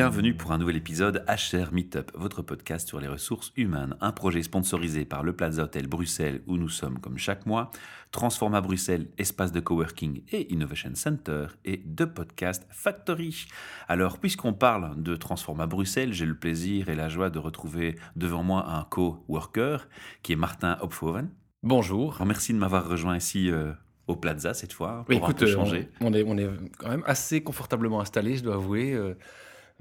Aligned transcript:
Bienvenue 0.00 0.32
pour 0.32 0.52
un 0.52 0.56
nouvel 0.56 0.76
épisode 0.76 1.26
HR 1.28 1.74
Meetup, 1.74 2.10
votre 2.14 2.40
podcast 2.40 2.88
sur 2.88 3.00
les 3.00 3.06
ressources 3.06 3.52
humaines, 3.54 3.96
un 4.00 4.12
projet 4.12 4.42
sponsorisé 4.42 5.04
par 5.04 5.22
le 5.22 5.36
Plaza 5.36 5.64
Hotel 5.64 5.88
Bruxelles 5.88 6.40
où 6.46 6.56
nous 6.56 6.70
sommes 6.70 6.98
comme 7.00 7.18
chaque 7.18 7.44
mois, 7.44 7.70
Transforma 8.10 8.62
Bruxelles, 8.62 9.08
espace 9.18 9.52
de 9.52 9.60
coworking 9.60 10.22
et 10.32 10.50
Innovation 10.54 10.92
Center 10.94 11.48
et 11.66 11.82
de 11.84 12.06
podcast 12.06 12.66
Factory. 12.70 13.46
Alors, 13.88 14.18
puisqu'on 14.18 14.54
parle 14.54 15.02
de 15.02 15.16
Transforma 15.16 15.66
Bruxelles, 15.66 16.14
j'ai 16.14 16.24
le 16.24 16.34
plaisir 16.34 16.88
et 16.88 16.94
la 16.94 17.10
joie 17.10 17.28
de 17.28 17.38
retrouver 17.38 17.98
devant 18.16 18.42
moi 18.42 18.70
un 18.70 18.84
co-worker 18.84 19.86
qui 20.22 20.32
est 20.32 20.36
Martin 20.36 20.78
Hopfoven. 20.80 21.28
Bonjour. 21.62 22.24
merci 22.24 22.54
de 22.54 22.58
m'avoir 22.58 22.88
rejoint 22.88 23.18
ici 23.18 23.50
euh, 23.50 23.74
au 24.06 24.16
Plaza 24.16 24.54
cette 24.54 24.72
fois 24.72 25.04
pour 25.04 25.14
Écoute, 25.14 25.36
un 25.36 25.44
peu 25.44 25.46
changer. 25.46 25.90
On, 26.00 26.14
est, 26.14 26.24
on 26.26 26.38
est 26.38 26.48
quand 26.78 26.88
même 26.88 27.04
assez 27.04 27.42
confortablement 27.42 28.00
installé, 28.00 28.38
je 28.38 28.42
dois 28.42 28.54
avouer. 28.54 28.94
Euh, 28.94 29.10
euh, 29.10 29.14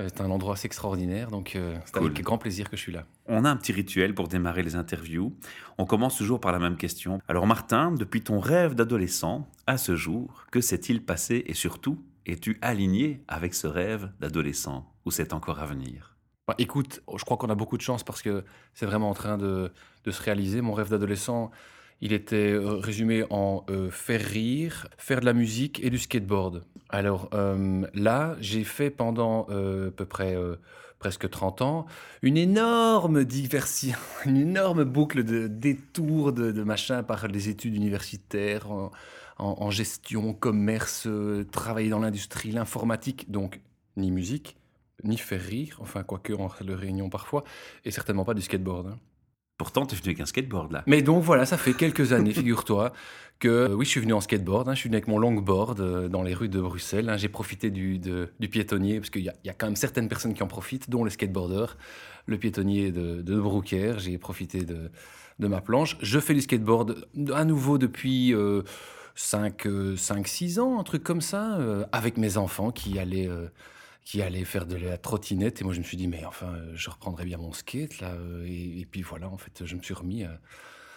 c'est 0.07 0.21
un 0.21 0.29
endroit 0.31 0.53
assez 0.53 0.65
extraordinaire, 0.65 1.29
donc 1.29 1.57
c'est 1.85 1.97
avec 1.97 2.21
grand 2.21 2.37
plaisir 2.37 2.69
que 2.69 2.77
je 2.77 2.81
suis 2.81 2.91
là. 2.91 3.05
On 3.27 3.45
a 3.45 3.49
un 3.49 3.55
petit 3.57 3.71
rituel 3.71 4.13
pour 4.13 4.27
démarrer 4.27 4.63
les 4.63 4.75
interviews. 4.75 5.35
On 5.77 5.85
commence 5.85 6.17
toujours 6.17 6.39
par 6.39 6.51
la 6.51 6.59
même 6.59 6.77
question. 6.77 7.19
Alors 7.27 7.47
Martin, 7.47 7.91
depuis 7.91 8.21
ton 8.21 8.39
rêve 8.39 8.75
d'adolescent 8.75 9.47
à 9.67 9.77
ce 9.77 9.95
jour, 9.95 10.45
que 10.51 10.61
s'est-il 10.61 11.03
passé 11.03 11.43
et 11.47 11.53
surtout, 11.53 12.03
es-tu 12.25 12.57
aligné 12.61 13.23
avec 13.27 13.53
ce 13.53 13.67
rêve 13.67 14.11
d'adolescent 14.19 14.91
ou 15.05 15.11
c'est 15.11 15.33
encore 15.33 15.59
à 15.59 15.65
venir? 15.65 16.15
Bah, 16.47 16.55
Écoute, 16.57 17.01
je 17.15 17.23
crois 17.23 17.37
qu'on 17.37 17.49
a 17.49 17.55
beaucoup 17.55 17.77
de 17.77 17.81
chance 17.81 18.03
parce 18.03 18.21
que 18.21 18.43
c'est 18.73 18.85
vraiment 18.85 19.09
en 19.09 19.13
train 19.13 19.37
de, 19.37 19.71
de 20.03 20.11
se 20.11 20.21
réaliser. 20.21 20.61
Mon 20.61 20.73
rêve 20.73 20.89
d'adolescent, 20.89 21.51
il 22.01 22.13
était 22.13 22.51
euh, 22.51 22.75
résumé 22.75 23.23
en 23.29 23.65
euh, 23.69 23.89
faire 23.91 24.21
rire, 24.21 24.87
faire 24.97 25.19
de 25.19 25.25
la 25.25 25.33
musique 25.33 25.83
et 25.83 25.89
du 25.89 25.97
skateboard. 25.97 26.63
Alors 26.89 27.29
euh, 27.33 27.85
là, 27.93 28.35
j'ai 28.39 28.63
fait 28.63 28.89
pendant 28.89 29.43
à 29.43 29.91
peu 29.91 30.05
près 30.05 30.35
presque 30.97 31.29
30 31.29 31.61
ans 31.61 31.85
une 32.21 32.37
énorme 32.37 33.23
diversion, 33.25 33.97
une 34.25 34.37
énorme 34.37 34.83
boucle 34.83 35.23
de 35.23 35.47
détours 35.47 36.33
de, 36.33 36.63
machin 36.63 37.03
par 37.03 37.27
les 37.27 37.49
études 37.49 37.75
universitaires 37.75 38.67
en, 39.37 39.71
gestion, 39.71 40.33
commerce, 40.33 41.07
travailler 41.51 41.89
dans 41.89 41.99
l'industrie, 41.99 42.51
l'informatique, 42.51 43.31
donc 43.31 43.61
ni 43.95 44.11
musique, 44.11 44.57
ni 45.03 45.17
faire 45.17 45.41
rire, 45.41 45.77
enfin 45.81 46.03
quoique 46.03 46.33
en 46.33 46.47
réunion 46.47 47.09
parfois, 47.09 47.43
et 47.85 47.91
certainement 47.91 48.25
pas 48.25 48.33
du 48.33 48.41
skateboard. 48.41 48.87
Hein. 48.87 48.99
Pourtant, 49.59 49.85
tu 49.85 49.93
es 49.93 49.97
venu 49.97 50.07
avec 50.07 50.21
un 50.21 50.25
skateboard 50.25 50.71
là. 50.71 50.83
Mais 50.87 51.01
donc 51.01 51.21
voilà, 51.21 51.45
ça 51.45 51.57
fait 51.57 51.73
quelques 51.73 52.13
années, 52.13 52.33
figure-toi, 52.33 52.93
que 53.39 53.49
euh, 53.49 53.73
oui, 53.75 53.83
je 53.83 53.91
suis 53.91 53.99
venu 53.99 54.13
en 54.13 54.21
skateboard. 54.21 54.69
Hein, 54.69 54.73
je 54.73 54.79
suis 54.79 54.87
venu 54.87 54.95
avec 54.95 55.09
mon 55.09 55.19
longboard 55.19 55.81
euh, 55.81 56.07
dans 56.07 56.23
les 56.23 56.33
rues 56.33 56.47
de 56.47 56.61
Bruxelles. 56.61 57.09
Hein, 57.09 57.17
j'ai 57.17 57.27
profité 57.27 57.69
du, 57.69 57.99
du, 57.99 58.49
piétonnier, 58.49 58.99
parce 58.99 59.09
qu'il 59.09 59.21
y, 59.21 59.29
a 59.29 59.53
quand 59.53 59.67
même 59.67 59.75
certaines 59.75 60.07
personnes 60.07 60.33
qui 60.33 60.41
en 60.43 60.47
profitent, 60.47 60.89
dont 60.89 61.03
le 61.03 61.09
skateboarder, 61.09 61.65
le 62.25 62.37
piétonnier 62.37 62.93
de, 62.93 63.21
de 63.21 63.37
Broucker. 63.37 63.95
J'ai 63.97 64.17
profité 64.17 64.63
de, 64.63 64.89
de, 65.39 65.47
ma 65.47 65.59
planche. 65.59 65.97
Je 66.01 66.19
fais 66.19 66.33
du 66.33 66.41
skateboard 66.41 67.05
à 67.33 67.43
nouveau 67.43 67.77
depuis 67.77 68.33
5, 69.15 69.67
5, 69.97 70.25
6 70.25 70.59
ans, 70.59 70.79
un 70.79 70.83
truc 70.83 71.03
comme 71.03 71.19
ça, 71.19 71.57
euh, 71.57 71.83
avec 71.91 72.15
mes 72.15 72.37
enfants 72.37 72.71
qui 72.71 72.97
allaient 72.97 73.29
qui 74.09 74.23
allait 74.23 74.43
faire 74.43 74.65
de 74.65 74.75
la 74.75 74.97
trottinette. 74.97 75.61
Et 75.61 75.63
moi, 75.63 75.71
je 75.71 75.77
me 75.77 75.83
suis 75.83 75.95
dit, 75.95 76.07
mais 76.07 76.25
enfin, 76.25 76.47
euh, 76.47 76.71
je 76.73 76.89
reprendrai 76.89 77.25
bien 77.25 77.37
mon 77.37 77.53
skate, 77.53 77.99
là. 77.99 78.13
Euh, 78.13 78.43
et, 78.47 78.87
puis 78.89 79.03
voilà, 79.03 79.29
en 79.29 79.37
fait, 79.37 79.63
je 79.65 79.75
me 79.75 79.83
suis 79.83 79.93
remis, 79.93 80.23
à, 80.23 80.39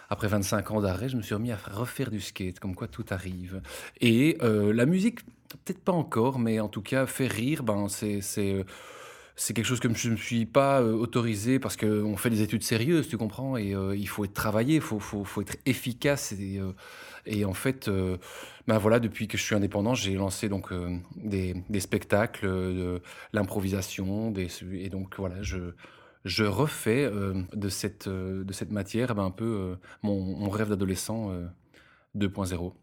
après 0.09 0.27
25 0.27 0.71
ans 0.71 0.81
d'arrêt, 0.81 1.09
je 1.09 1.17
me 1.17 1.21
suis 1.21 1.35
remis 1.35 1.51
à 1.51 1.55
refaire 1.57 2.09
du 2.09 2.19
skate, 2.19 2.59
comme 2.59 2.73
quoi 2.73 2.87
tout 2.87 3.05
arrive. 3.11 3.61
Et 4.01 4.39
euh, 4.41 4.73
la 4.73 4.87
musique, 4.87 5.23
peut-être 5.63 5.81
pas 5.81 5.91
encore, 5.91 6.39
mais 6.39 6.59
en 6.59 6.69
tout 6.69 6.81
cas, 6.81 7.05
faire 7.05 7.29
rire, 7.29 7.61
ben, 7.61 7.87
c'est 7.87 8.65
c'est 9.35 9.53
quelque 9.53 9.65
chose 9.65 9.79
que 9.79 9.91
je 9.93 10.07
ne 10.07 10.13
me 10.13 10.17
suis 10.17 10.45
pas 10.45 10.81
euh, 10.81 10.93
autorisé 10.93 11.59
parce 11.59 11.75
qu'on 11.75 12.15
fait 12.17 12.29
des 12.29 12.41
études 12.41 12.63
sérieuses, 12.63 13.07
tu 13.07 13.17
comprends, 13.17 13.57
et 13.57 13.73
euh, 13.73 13.95
il 13.95 14.07
faut 14.07 14.25
être 14.25 14.33
travaillé, 14.33 14.75
il 14.75 14.81
faut, 14.81 14.99
faut, 14.99 15.41
être 15.41 15.57
efficace. 15.65 16.33
Et, 16.33 16.59
euh, 16.59 17.45
en 17.45 17.53
fait, 17.53 17.89
ben 18.67 18.77
voilà, 18.77 18.99
depuis 18.99 19.27
que 19.27 19.37
je 19.37 19.43
suis 19.43 19.55
indépendant, 19.55 19.95
j'ai 19.95 20.13
lancé 20.15 20.49
donc 20.49 20.71
des, 21.15 21.55
des, 21.69 21.79
spectacles, 21.79 22.47
de 22.47 23.01
l'improvisation, 23.31 24.33
et 24.73 24.89
donc 24.89 25.15
voilà, 25.17 25.41
je, 25.41 25.73
je 26.25 26.43
refais 26.43 27.09
de, 27.53 27.69
cette, 27.69 28.09
de 28.09 28.53
cette 28.53 28.71
matière 28.71 29.15
ben, 29.15 29.23
un 29.23 29.31
peu 29.31 29.77
mon, 30.01 30.49
rêve 30.49 30.69
d'adolescent 30.69 31.31
2.0. 32.15 32.73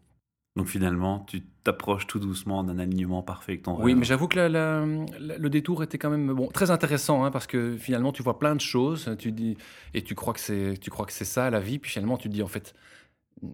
Donc 0.57 0.67
finalement, 0.67 1.25
tu 1.29 1.43
t'approches 1.63 2.07
tout 2.07 2.19
doucement 2.19 2.63
d'un 2.63 2.77
alignement 2.77 3.23
parfait 3.23 3.53
avec 3.53 3.63
ton 3.63 3.81
Oui, 3.81 3.95
mais 3.95 4.03
j'avoue 4.03 4.27
que 4.27 4.37
le 4.37 5.49
détour 5.49 5.81
était 5.81 5.97
quand 5.97 6.09
même 6.09 6.33
bon, 6.33 6.47
très 6.47 6.71
intéressant, 6.71 7.23
hein, 7.23 7.31
parce 7.31 7.47
que 7.47 7.77
finalement, 7.77 8.11
tu 8.11 8.21
vois 8.21 8.37
plein 8.37 8.55
de 8.55 8.61
choses, 8.61 9.15
tu 9.17 9.31
dis, 9.31 9.55
et 9.93 10.01
tu 10.01 10.13
crois 10.13 10.33
que 10.33 10.41
c'est, 10.41 10.73
tu 10.81 10.89
crois 10.89 11.05
que 11.05 11.13
c'est 11.13 11.25
ça 11.25 11.49
la 11.49 11.61
vie, 11.61 11.79
puis 11.79 11.91
finalement, 11.91 12.17
tu 12.17 12.27
te 12.27 12.33
dis 12.33 12.43
en 12.43 12.47
fait, 12.47 12.73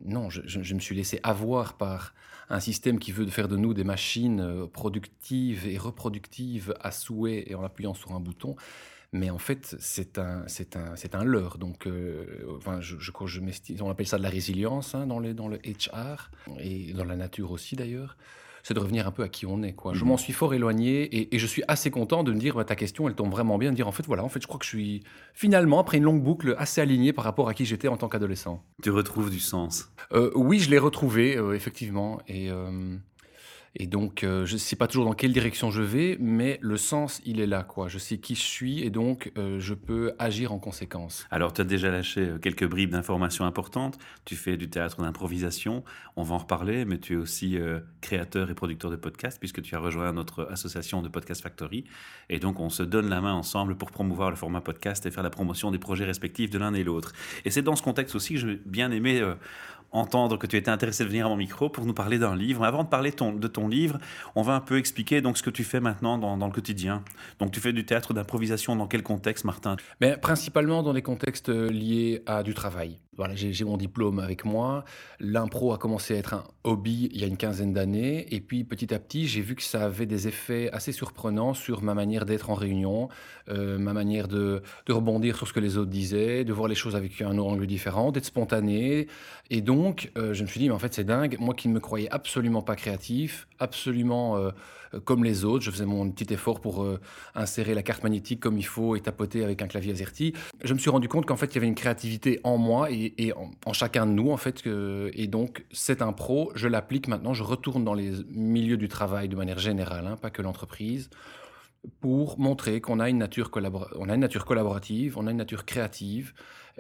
non, 0.06 0.30
je, 0.31 0.41
je, 0.46 0.74
me 0.74 0.80
suis 0.80 0.96
laissé 0.96 1.19
avoir 1.22 1.78
par 1.78 2.16
un 2.50 2.59
système 2.59 2.97
qui 2.97 3.12
veut 3.12 3.28
faire 3.28 3.47
de 3.47 3.57
nous 3.57 3.74
des 3.74 3.84
machines 3.84 4.41
euh, 4.41 4.68
productives 4.68 5.68
et 5.68 5.78
reproductives 5.78 6.74
à 6.81 6.91
souhait 6.91 7.44
et 7.47 7.56
en 7.56 7.63
appuyant 7.63 7.94
sur 7.94 8.13
un 8.13 8.19
bouton. 8.19 8.56
Mais 9.13 9.29
en 9.29 9.38
fait, 9.38 9.75
c'est 9.79 10.18
un, 10.18 10.44
c'est 10.47 10.75
un, 10.75 10.95
c'est 10.95 11.16
un 11.16 11.23
leurre. 11.23 11.57
Donc, 11.57 11.88
euh, 11.88 12.25
enfin, 12.57 12.81
je, 12.81 12.97
je, 13.00 13.12
je 13.25 13.81
on 13.81 13.90
appelle 13.90 14.07
ça 14.07 14.18
de 14.18 14.23
la 14.23 14.29
résilience 14.29 14.95
hein, 14.95 15.07
dans, 15.07 15.19
le, 15.19 15.34
dans 15.34 15.47
le 15.47 15.57
HR 15.57 16.29
et 16.59 16.94
dans 16.94 17.06
la 17.06 17.16
nature 17.16 17.51
aussi 17.51 17.75
d'ailleurs. 17.75 18.18
C'est 18.63 18.73
de 18.73 18.79
revenir 18.81 19.07
un 19.07 19.12
peu 19.12 19.23
à 19.23 19.29
qui 19.29 19.45
on 19.45 19.63
est. 19.63 19.72
Quoi. 19.72 19.94
Je 19.94 20.01
mhm. 20.01 20.09
m'en 20.09 20.18
suis 20.18 20.34
fort 20.34 20.53
éloigné 20.53 21.03
et, 21.03 21.34
et, 21.34 21.40
je 21.40 21.47
suis 21.47 21.63
assez 21.69 21.90
content 21.90 22.25
de 22.25 22.34
me 22.34 22.38
dire 22.38 22.56
bah, 22.56 22.66
ta 22.66 22.75
question, 22.75 23.07
elle 23.07 23.16
tombe 23.16 23.31
vraiment 23.31 23.57
bien. 23.57 23.72
De 23.72 23.75
dire 23.78 23.88
en 23.88 23.94
fait, 23.94 24.06
voilà, 24.06 24.25
en 24.25 24.29
fait, 24.29 24.41
je 24.41 24.47
crois 24.47 24.59
que 24.59 24.66
je 24.66 24.69
suis 24.69 25.03
finalement, 25.34 25.79
après 25.79 26.00
une 26.00 26.03
longue 26.03 26.22
boucle, 26.22 26.53
assez 26.57 26.81
aligné 26.81 27.13
par 27.13 27.24
rapport 27.24 27.47
à 27.47 27.53
qui 27.53 27.63
j'étais 27.66 27.88
en 27.88 27.95
tant 27.95 28.09
qu'adolescent. 28.09 28.62
Tu 28.84 28.89
retrouves 28.91 29.29
du 29.29 29.39
sens 29.39 29.89
euh, 30.12 30.31
Oui, 30.35 30.59
je 30.59 30.69
l'ai 30.69 30.79
retrouvé, 30.79 31.38
euh, 31.38 31.53
effectivement. 31.53 32.19
Et. 32.28 32.51
Et 33.80 33.86
donc, 33.86 34.24
euh, 34.24 34.46
je 34.46 34.54
ne 34.54 34.58
sais 34.58 34.76
pas 34.76 34.88
toujours 34.88 35.06
dans 35.06 35.14
quelle 35.14 35.32
direction 35.32 35.70
je 35.70 35.84
vais, 35.84 36.18
mais 36.20 36.58
le 36.62 36.78
sens, 36.78 37.22
il 37.26 37.40
est 37.40 37.46
là. 37.46 37.66
Je 37.88 38.00
sais 38.00 38.18
qui 38.18 38.34
je 38.34 38.42
suis 38.42 38.82
et 38.82 38.90
donc 38.90 39.32
euh, 39.38 39.60
je 39.60 39.76
peux 39.76 40.14
agir 40.18 40.52
en 40.52 40.58
conséquence. 40.58 41.28
Alors, 41.30 41.54
tu 41.54 41.62
as 41.62 41.64
déjà 41.64 41.92
lâché 41.92 42.22
euh, 42.22 42.38
quelques 42.40 42.66
bribes 42.68 42.90
d'informations 42.90 43.46
importantes. 43.46 44.00
Tu 44.26 44.36
fais 44.36 44.58
du 44.58 44.68
théâtre 44.68 45.02
d'improvisation, 45.02 45.84
on 46.16 46.24
va 46.24 46.36
en 46.36 46.38
reparler, 46.40 46.86
mais 46.86 46.98
tu 46.98 47.14
es 47.14 47.16
aussi 47.18 47.58
créateur 48.02 48.50
et 48.50 48.56
producteur 48.56 48.90
de 48.90 48.96
podcasts 48.96 49.40
puisque 49.40 49.62
tu 49.62 49.76
as 49.76 49.80
rejoint 49.80 50.12
notre 50.12 50.48
association 50.52 51.04
de 51.04 51.10
Podcast 51.10 51.44
Factory. 51.44 51.84
Et 52.30 52.40
donc, 52.40 52.60
on 52.60 52.70
se 52.70 52.82
donne 52.82 53.10
la 53.10 53.22
main 53.22 53.34
ensemble 53.34 53.76
pour 53.76 53.92
promouvoir 53.92 54.32
le 54.32 54.36
format 54.36 54.62
podcast 54.62 55.06
et 55.06 55.12
faire 55.12 55.24
la 55.24 55.30
promotion 55.30 55.70
des 55.70 55.80
projets 55.80 56.06
respectifs 56.06 56.50
de 56.50 56.58
l'un 56.58 56.74
et 56.74 56.84
l'autre. 56.84 57.14
Et 57.46 57.52
c'est 57.52 57.62
dans 57.62 57.76
ce 57.76 57.84
contexte 57.84 58.16
aussi 58.16 58.34
que 58.34 58.40
j'ai 58.40 58.60
bien 58.66 58.92
aimé 58.92 59.22
entendre 59.92 60.38
que 60.38 60.48
tu 60.48 60.58
étais 60.58 60.72
intéressé 60.72 61.03
de 61.03 61.09
venir 61.09 61.25
à 61.25 61.30
mon 61.30 61.36
micro 61.36 61.70
pour 61.70 61.86
nous 61.86 61.94
parler 61.94 62.20
d'un 62.20 62.36
livre. 62.36 62.64
Avant 62.64 62.84
de 62.84 62.90
parler 62.90 63.12
de 63.12 63.48
ton 63.48 63.68
livre, 63.68 64.00
on 64.36 64.42
va 64.42 64.53
un 64.53 64.59
peu 64.59 64.78
expliquer 64.78 65.22
donc 65.22 65.38
ce 65.38 65.44
que 65.44 65.50
tu 65.50 65.64
fais 65.64 65.80
maintenant 65.80 66.18
dans, 66.18 66.48
le 66.48 66.53
quotidien. 66.53 67.03
Donc 67.40 67.52
tu 67.52 67.59
fais 67.59 67.74
du 67.74 67.86
théâtre 67.86 68.14
d'improvisation 68.14 68.75
dans 68.75 68.88
quel 68.88 69.03
contexte, 69.03 69.46
Martin? 69.46 69.75
Mais 70.02 70.18
Principalement 70.18 70.84
dans 70.84 70.94
les 70.94 71.02
contextes 71.02 71.50
liés 71.50 72.24
à 72.25 72.44
du 72.44 72.53
travail. 72.53 73.00
Voilà, 73.18 73.34
j'ai 73.36 73.66
mon 73.66 73.78
diplôme 73.78 74.20
avec 74.20 74.46
moi. 74.46 74.86
L'impro 75.20 75.74
a 75.74 75.80
commencé 75.80 76.14
à 76.14 76.18
être 76.18 76.36
un 76.36 76.44
hobby 76.64 77.10
il 77.12 77.20
y 77.20 77.24
a 77.24 77.28
une 77.28 77.36
quinzaine 77.36 77.74
d'années. 77.74 78.32
Et 78.34 78.40
puis 78.40 78.64
petit 78.64 78.94
à 78.94 79.00
petit, 79.00 79.28
j'ai 79.28 79.42
vu 79.42 79.56
que 79.56 79.64
ça 79.64 79.86
avait 79.86 80.06
des 80.06 80.28
effets 80.28 80.70
assez 80.72 80.92
surprenants 80.92 81.56
sur 81.56 81.82
ma 81.82 81.96
manière 81.96 82.28
d'être 82.28 82.52
en 82.52 82.54
réunion, 82.54 83.10
euh, 83.50 83.80
ma 83.80 83.94
manière 83.94 84.28
de, 84.28 84.62
de, 84.86 84.94
rebondir 84.94 85.36
sur 85.36 85.48
ce 85.48 85.54
que 85.54 85.60
les 85.60 85.78
autres 85.78 85.90
disaient, 85.90 86.44
de 86.44 86.54
voir 86.54 86.68
les 86.68 86.76
choses 86.76 86.96
avec 86.96 87.20
un 87.24 87.40
angle 87.40 87.66
différent, 87.66 88.12
d'être 88.12 88.26
spontané. 88.26 89.08
Et 89.50 89.62
donc, 89.62 90.12
euh, 90.16 90.36
je 90.36 90.44
me 90.44 90.48
suis 90.48 90.60
dit, 90.60 90.68
mais 90.68 90.75
en 90.75 90.80
fait, 90.80 90.94
c'est 90.94 91.04
dingue. 91.04 91.38
Moi 91.40 91.56
qui 91.56 91.70
ne 91.70 91.74
me 91.74 91.80
croyais 91.80 92.10
absolument 92.12 92.62
pas 92.62 92.75
créatif, 92.75 93.48
absolument 93.58 94.38
euh, 94.38 94.52
comme 95.04 95.24
les 95.24 95.46
autres, 95.46 95.64
je 95.64 95.72
faisais 95.72 95.86
mon 95.86 96.10
petit 96.12 96.34
effort 96.34 96.60
pour 96.60 96.86
insérer 97.36 97.74
la 97.74 97.84
carte 97.84 98.04
magnétique 98.04 98.40
comme 98.40 98.58
il 98.58 98.66
faut 98.66 98.96
et 98.96 99.02
tapoter 99.02 99.44
avec 99.44 99.62
un 99.62 99.68
clavier 99.68 99.94
AZERTY. 99.94 100.34
Je 100.64 100.74
me 100.74 100.80
suis 100.80 100.90
rendu 100.90 101.08
compte 101.08 101.26
qu'en 101.26 101.36
fait, 101.36 101.48
il 101.48 101.56
y 101.56 101.58
avait 101.58 101.68
une 101.68 101.76
créativité 101.76 102.40
en 102.44 102.58
moi 102.58 102.92
et 102.92 103.14
et, 103.18 103.34
en, 103.34 103.74
chacun 103.74 104.06
de 104.06 104.12
nous, 104.12 104.32
en 104.32 104.38
fait. 104.38 104.64
et 104.66 105.28
donc, 105.28 105.66
c'est 105.72 106.02
un 106.02 106.14
pro, 106.14 106.52
je 106.56 106.68
l'applique 106.68 107.08
maintenant, 107.08 107.34
je 107.34 107.44
retourne 107.44 107.84
dans 107.84 107.94
les 107.94 108.12
milieux 108.30 108.78
du 108.78 108.88
travail 108.88 109.30
de 109.30 109.36
manière 109.36 109.60
générale, 109.60 110.08
hein, 110.08 110.18
pas 110.18 110.30
que 110.30 110.42
l'entreprise, 110.42 111.10
pour 112.00 112.39
montrer 112.39 112.81
qu'on 112.81 113.00
a, 113.00 113.09
une 113.09 113.18
nature 113.18 113.51
a 113.56 114.13
une 114.13 114.19
nature 114.19 114.45
collaborative, 114.45 115.18
on 115.18 115.27
a 115.27 115.31
une 115.31 115.38
nature 115.38 115.65
créative. 115.65 116.33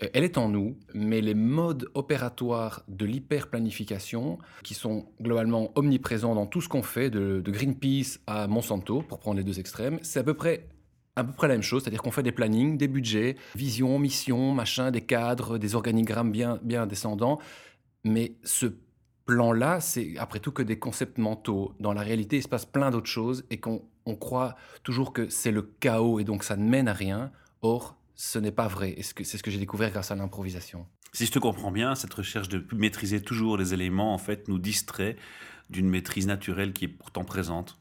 Euh, 0.03 0.07
elle 0.13 0.23
est 0.23 0.37
en 0.37 0.49
nous, 0.49 0.77
mais 0.93 1.21
les 1.21 1.33
modes 1.33 1.89
opératoires 1.93 2.83
de 2.87 3.05
l'hyper-planification, 3.05 4.37
qui 4.63 4.73
sont 4.73 5.07
globalement 5.21 5.71
omniprésents 5.75 6.35
dans 6.35 6.45
tout 6.45 6.61
ce 6.61 6.69
qu'on 6.69 6.83
fait, 6.83 7.09
de 7.09 7.41
Greenpeace 7.45 8.19
à 8.27 8.47
Monsanto, 8.47 9.01
pour 9.01 9.19
prendre 9.19 9.37
les 9.37 9.43
deux 9.43 9.59
extrêmes, 9.59 9.99
c'est 10.01 10.19
à 10.19 10.23
peu 10.23 10.33
près 10.33 10.67
à 11.17 11.23
peu 11.23 11.33
près 11.33 11.47
la 11.47 11.55
même 11.55 11.63
chose, 11.63 11.81
c'est-à-dire 11.81 12.03
qu'on 12.03 12.11
fait 12.11 12.21
des 12.21 12.31
plannings, 12.31 12.77
des 12.77 12.87
budgets, 12.87 13.37
vision, 13.55 13.97
mission, 13.97 14.53
machin, 14.53 14.91
des 14.91 15.01
cadres, 15.01 15.57
des 15.57 15.73
organigrammes 15.73 16.31
bien, 16.31 16.59
bien 16.61 16.85
descendants. 16.85 17.39
Mais 18.03 18.35
ce 18.43 18.67
plan-là, 19.25 19.79
c'est 19.79 20.15
après 20.19 20.39
tout 20.39 20.51
que 20.51 20.61
des 20.61 20.77
concepts 20.77 21.17
mentaux. 21.17 21.73
Dans 21.79 21.91
la 21.91 22.01
réalité, 22.01 22.37
il 22.37 22.43
se 22.43 22.47
passe 22.47 22.65
plein 22.65 22.91
d'autres 22.91 23.09
choses 23.09 23.45
et 23.49 23.57
qu'on 23.57 23.81
on 24.07 24.15
croit 24.15 24.55
toujours 24.83 25.13
que 25.13 25.29
c'est 25.29 25.51
le 25.51 25.61
chaos 25.61 26.19
et 26.19 26.23
donc 26.23 26.43
ça 26.43 26.55
ne 26.55 26.67
mène 26.67 26.87
à 26.87 26.93
rien. 26.93 27.31
Or, 27.61 27.97
ce 28.15 28.39
n'est 28.39 28.51
pas 28.51 28.67
vrai. 28.67 28.95
C'est 29.01 29.37
ce 29.37 29.43
que 29.43 29.51
j'ai 29.51 29.59
découvert 29.59 29.91
grâce 29.91 30.11
à 30.11 30.15
l'improvisation. 30.15 30.87
Si 31.13 31.25
je 31.25 31.31
te 31.31 31.39
comprends 31.39 31.71
bien, 31.71 31.95
cette 31.95 32.13
recherche 32.13 32.49
de 32.49 32.65
maîtriser 32.73 33.21
toujours 33.21 33.57
les 33.57 33.73
éléments, 33.73 34.13
en 34.13 34.17
fait, 34.17 34.47
nous 34.47 34.59
distrait 34.59 35.17
d'une 35.69 35.89
maîtrise 35.89 36.27
naturelle 36.27 36.73
qui 36.73 36.85
est 36.85 36.89
pourtant 36.89 37.23
présente. 37.23 37.77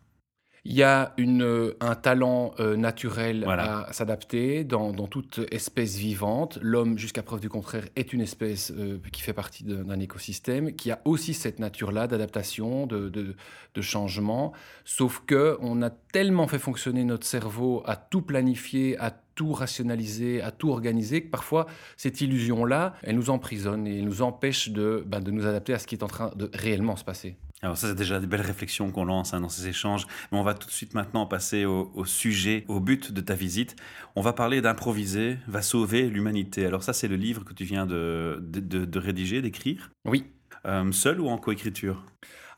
Il 0.68 0.74
y 0.74 0.82
a 0.82 1.14
une, 1.16 1.44
euh, 1.44 1.76
un 1.78 1.94
talent 1.94 2.52
euh, 2.58 2.76
naturel 2.76 3.44
à 3.48 3.86
s'adapter 3.92 4.64
dans, 4.64 4.92
dans, 4.92 5.06
toute 5.06 5.38
espèce 5.52 5.96
vivante. 5.96 6.58
L'homme, 6.60 6.98
jusqu'à 6.98 7.22
preuve 7.22 7.38
du 7.38 7.48
contraire, 7.48 7.84
est 7.94 8.12
une 8.12 8.20
espèce 8.20 8.72
euh, 8.76 8.98
qui 9.12 9.22
fait 9.22 9.32
partie 9.32 9.62
d'un 9.62 10.00
écosystème, 10.00 10.74
qui 10.74 10.90
a 10.90 11.00
aussi 11.04 11.34
cette 11.34 11.60
nature-là 11.60 12.08
d'adaptation, 12.08 12.88
de, 12.88 13.08
de, 13.08 13.36
de, 13.76 13.80
changement. 13.80 14.52
Sauf 14.84 15.22
que 15.24 15.56
on 15.60 15.82
a 15.82 15.90
tellement 15.90 16.48
fait 16.48 16.58
fonctionner 16.58 17.04
notre 17.04 17.28
cerveau 17.28 17.84
à 17.86 17.94
tout 17.94 18.22
planifier, 18.22 18.98
à 18.98 19.12
tout 19.36 19.52
rationaliser, 19.52 20.42
à 20.42 20.50
tout 20.50 20.70
organiser, 20.70 21.22
que 21.22 21.30
parfois 21.30 21.66
cette 21.96 22.20
illusion-là, 22.20 22.96
elle 23.04 23.14
nous 23.14 23.30
emprisonne 23.30 23.86
et 23.86 23.98
elle 23.98 24.04
nous 24.04 24.20
empêche 24.20 24.70
de, 24.70 25.04
ben, 25.06 25.20
de 25.20 25.30
nous 25.30 25.46
adapter 25.46 25.74
à 25.74 25.78
ce 25.78 25.86
qui 25.86 25.94
est 25.94 26.02
en 26.02 26.08
train 26.08 26.32
de 26.34 26.50
réellement 26.52 26.96
se 26.96 27.04
passer. 27.04 27.36
Alors 27.62 27.78
ça, 27.78 27.88
c'est 27.88 27.94
déjà 27.94 28.20
des 28.20 28.26
belles 28.26 28.42
réflexions 28.42 28.90
qu'on 28.90 29.04
lance 29.04 29.32
hein, 29.32 29.40
dans 29.40 29.48
ces 29.48 29.66
échanges. 29.66 30.06
Mais 30.30 30.38
on 30.38 30.42
va 30.42 30.54
tout 30.54 30.68
de 30.68 30.72
suite 30.72 30.94
maintenant 30.94 31.26
passer 31.26 31.64
au, 31.64 32.04
sujet, 32.04 32.64
au 32.68 32.80
but 32.80 33.12
de 33.12 33.20
ta 33.20 33.34
visite. 33.34 33.76
On 34.14 34.20
va 34.20 34.32
parler 34.32 34.60
d'improviser, 34.60 35.38
va 35.48 35.62
sauver 35.62 36.08
l'humanité. 36.10 36.66
Alors 36.66 36.82
ça, 36.82 36.92
c'est 36.92 37.08
le 37.08 37.16
livre 37.16 37.44
que 37.44 37.54
tu 37.54 37.64
viens 37.64 37.86
de, 37.86 38.38
de, 38.40 38.98
rédiger, 38.98 39.40
d'écrire 39.40 39.90
Oui. 40.04 40.26
Euh, 40.66 40.92
seul 40.92 41.20
ou 41.20 41.28
en 41.28 41.38
coécriture? 41.38 42.04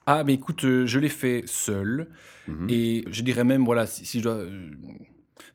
Ah, 0.07 0.25
mais 0.25 0.35
écoute, 0.35 0.65
euh, 0.65 0.87
je 0.87 0.99
l'ai 0.99 1.11
fait 1.11 1.45
seul. 1.47 2.09
Mhm. 2.49 2.67
Et 2.69 3.05
je 3.09 3.23
dirais 3.23 3.45
même, 3.45 3.65
voilà, 3.65 3.87
si, 3.87 4.19
je 4.19 4.25
dois 4.25 4.37
euh, 4.37 4.71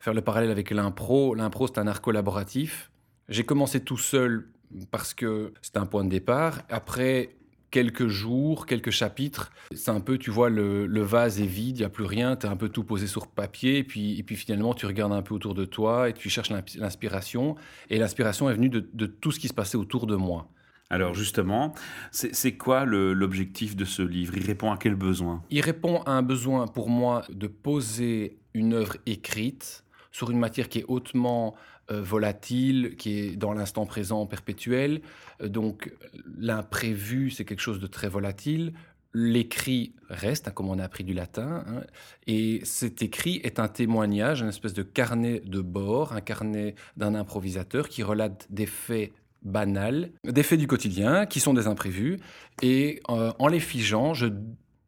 faire 0.00 0.14
le 0.14 0.22
parallèle 0.22 0.50
avec 0.50 0.70
l'impro, 0.70 1.34
l'impro, 1.34 1.66
c'est 1.66 1.78
un 1.78 1.86
art 1.86 2.00
collaboratif. 2.00 2.90
J'ai 3.28 3.44
commencé 3.44 3.80
tout 3.80 3.98
seul 3.98 4.48
parce 4.90 5.12
que 5.12 5.52
c'était 5.60 5.78
un 5.78 5.86
point 5.86 6.04
de 6.04 6.08
départ. 6.08 6.62
Après, 6.68 7.36
quelques 7.74 8.06
jours, 8.06 8.66
quelques 8.66 8.92
chapitres. 8.92 9.50
C'est 9.74 9.90
un 9.90 9.98
peu, 9.98 10.16
tu 10.16 10.30
vois, 10.30 10.48
le, 10.48 11.02
vase 11.02 11.40
est 11.40 11.46
vide, 11.46 11.78
il 11.78 11.80
n'y 11.80 11.84
a 11.84 11.88
plus 11.88 12.04
rien, 12.04 12.36
tu 12.36 12.46
as 12.46 12.50
un 12.50 12.56
peu 12.56 12.68
tout 12.68 12.84
posé 12.84 13.08
sur 13.08 13.26
papier, 13.26 13.78
et 13.78 13.84
puis, 13.84 14.16
et 14.16 14.22
puis 14.22 14.36
finalement, 14.36 14.74
tu 14.74 14.86
regardes 14.86 15.12
un 15.12 15.22
peu 15.22 15.34
autour 15.34 15.54
de 15.54 15.64
toi 15.64 16.08
et 16.08 16.12
tu 16.12 16.30
cherches 16.30 16.50
l'inspiration. 16.50 17.56
Et 17.90 17.98
l'inspiration 17.98 18.48
est 18.48 18.54
venue 18.54 18.68
de, 18.68 19.06
tout 19.06 19.32
ce 19.32 19.40
qui 19.40 19.48
se 19.48 19.54
passait 19.54 19.76
autour 19.76 20.06
de 20.06 20.14
moi. 20.14 20.48
Alors 20.88 21.14
justement, 21.14 21.74
c'est 22.12 22.56
quoi 22.56 22.84
l'objectif 22.84 23.74
de 23.74 23.84
ce 23.84 24.02
livre? 24.02 24.34
Il 24.36 24.46
répond 24.46 24.70
à 24.70 24.76
quel 24.76 24.94
besoin? 24.94 25.42
Il 25.50 25.60
répond 25.60 26.02
à 26.02 26.12
un 26.12 26.22
besoin 26.22 26.68
pour 26.68 26.88
moi 26.88 27.24
de 27.28 27.48
poser 27.48 28.38
une 28.54 28.74
œuvre 28.74 28.98
écrite 29.06 29.84
sur 30.12 30.30
une 30.30 30.38
matière 30.38 30.68
qui 30.68 30.78
est 30.78 30.84
hautement 30.86 31.56
euh, 31.90 32.00
volatile, 32.00 32.94
qui 32.96 33.18
est 33.18 33.36
dans 33.36 33.52
l'instant 33.52 33.84
présent 33.84 34.24
perpétuel. 34.24 35.02
Euh, 35.42 35.48
donc 35.48 35.92
l'imprévu, 36.38 37.30
c'est 37.30 37.44
quelque 37.44 37.60
chose 37.60 37.78
de 37.78 37.86
très 37.86 38.08
volatile. 38.08 38.72
L'écrit 39.12 39.92
reste, 40.08 40.48
hein, 40.48 40.50
comme 40.50 40.70
on 40.70 40.78
a 40.78 40.84
appris 40.84 41.04
du 41.04 41.12
latin, 41.12 41.62
hein. 41.66 41.82
et 42.26 42.60
cet 42.64 43.02
écrit 43.02 43.40
est 43.44 43.60
un 43.60 43.68
témoignage, 43.68 44.40
une 44.40 44.48
espèce 44.48 44.72
de 44.72 44.82
carnet 44.82 45.40
de 45.44 45.60
bord, 45.60 46.14
un 46.14 46.22
carnet 46.22 46.74
d'un 46.96 47.14
improvisateur 47.14 47.90
qui 47.90 48.02
relate 48.02 48.46
des 48.48 48.66
faits 48.66 49.12
banals, 49.42 50.10
des 50.24 50.42
faits 50.42 50.58
du 50.58 50.66
quotidien 50.66 51.26
qui 51.26 51.38
sont 51.38 51.52
des 51.52 51.66
imprévus, 51.66 52.18
et 52.62 53.02
euh, 53.10 53.30
en 53.38 53.48
les 53.48 53.60
figeant, 53.60 54.14
je 54.14 54.28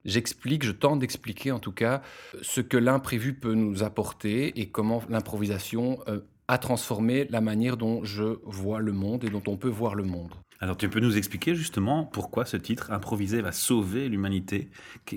j'explique, 0.07 0.65
je 0.65 0.73
tente 0.73 1.01
d'expliquer 1.01 1.53
en 1.53 1.59
tout 1.59 1.73
cas 1.73 2.01
ce 2.41 2.61
que 2.61 2.77
l'imprévu 2.77 3.35
peut 3.35 3.55
nous 3.55 3.83
apporter 3.83 4.59
et 4.59 4.71
comment 4.71 5.03
l'improvisation 5.11 5.99
à 6.49 6.59
transformer 6.59 7.27
la 7.31 7.41
manière 7.41 7.77
dont 7.77 8.05
je 8.05 8.39
vois 8.45 8.81
le 8.81 8.93
monde 8.93 9.25
et 9.25 9.31
dont 9.31 9.43
on 9.47 9.57
peut 9.57 9.69
voir 9.69 9.95
le 9.95 10.05
monde. 10.05 10.35
Alors 10.61 10.77
tu 10.77 10.89
peux 10.89 11.01
nous 11.01 11.19
expliquer 11.19 11.55
justement 11.55 12.05
pourquoi 12.05 12.47
ce 12.47 12.57
titre 12.57 12.91
Improviser 12.91 13.43
va 13.43 13.53
sauver 13.53 14.09
l'humanité 14.09 14.71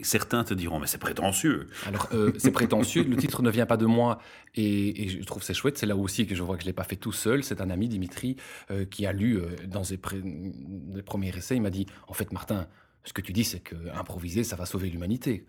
Certains 0.04 0.44
te 0.44 0.54
diront 0.54 0.80
mais 0.80 0.88
c'est 0.88 0.98
prétentieux. 0.98 1.70
Alors 1.86 2.10
euh, 2.14 2.34
c'est 2.38 2.52
prétentieux, 2.52 3.04
le 3.04 3.16
titre 3.16 3.42
ne 3.42 3.50
vient 3.50 3.66
pas 3.66 3.78
de 3.78 3.86
moi 3.86 4.20
et, 4.56 5.08
je 5.08 5.24
trouve 5.24 5.42
c'est 5.44 5.54
chouette, 5.54 5.78
c'est 5.78 5.86
là 5.86 5.96
aussi 5.96 6.28
que 6.28 6.36
je 6.36 6.44
vois 6.44 6.56
que 6.56 6.62
je 6.62 6.66
ne 6.66 6.72
l'ai 6.72 6.76
pas 6.76 6.84
fait 6.84 6.98
tout 6.98 7.14
seul, 7.14 7.44
c'est 7.44 7.62
un 7.62 7.70
ami 7.70 7.88
Dimitri 7.88 8.36
euh, 8.70 8.86
qui 8.86 9.06
a 9.06 9.14
lu 9.14 9.38
euh, 9.38 9.56
dans 9.68 9.84
ses, 9.84 9.98
premiers 9.98 11.36
essais, 11.38 11.56
il 11.56 11.62
m'a 11.62 11.70
dit 11.70 11.86
en 12.08 12.14
fait 12.14 12.34
Martin, 12.34 12.68
ce 13.06 13.14
que 13.14 13.22
tu 13.22 13.32
dis 13.32 13.46
c'est 13.46 13.62
que 13.62 13.76
improviser 13.98 14.44
ça 14.44 14.58
va 14.58 14.66
sauver 14.66 14.90
l'humanité. 14.90 15.46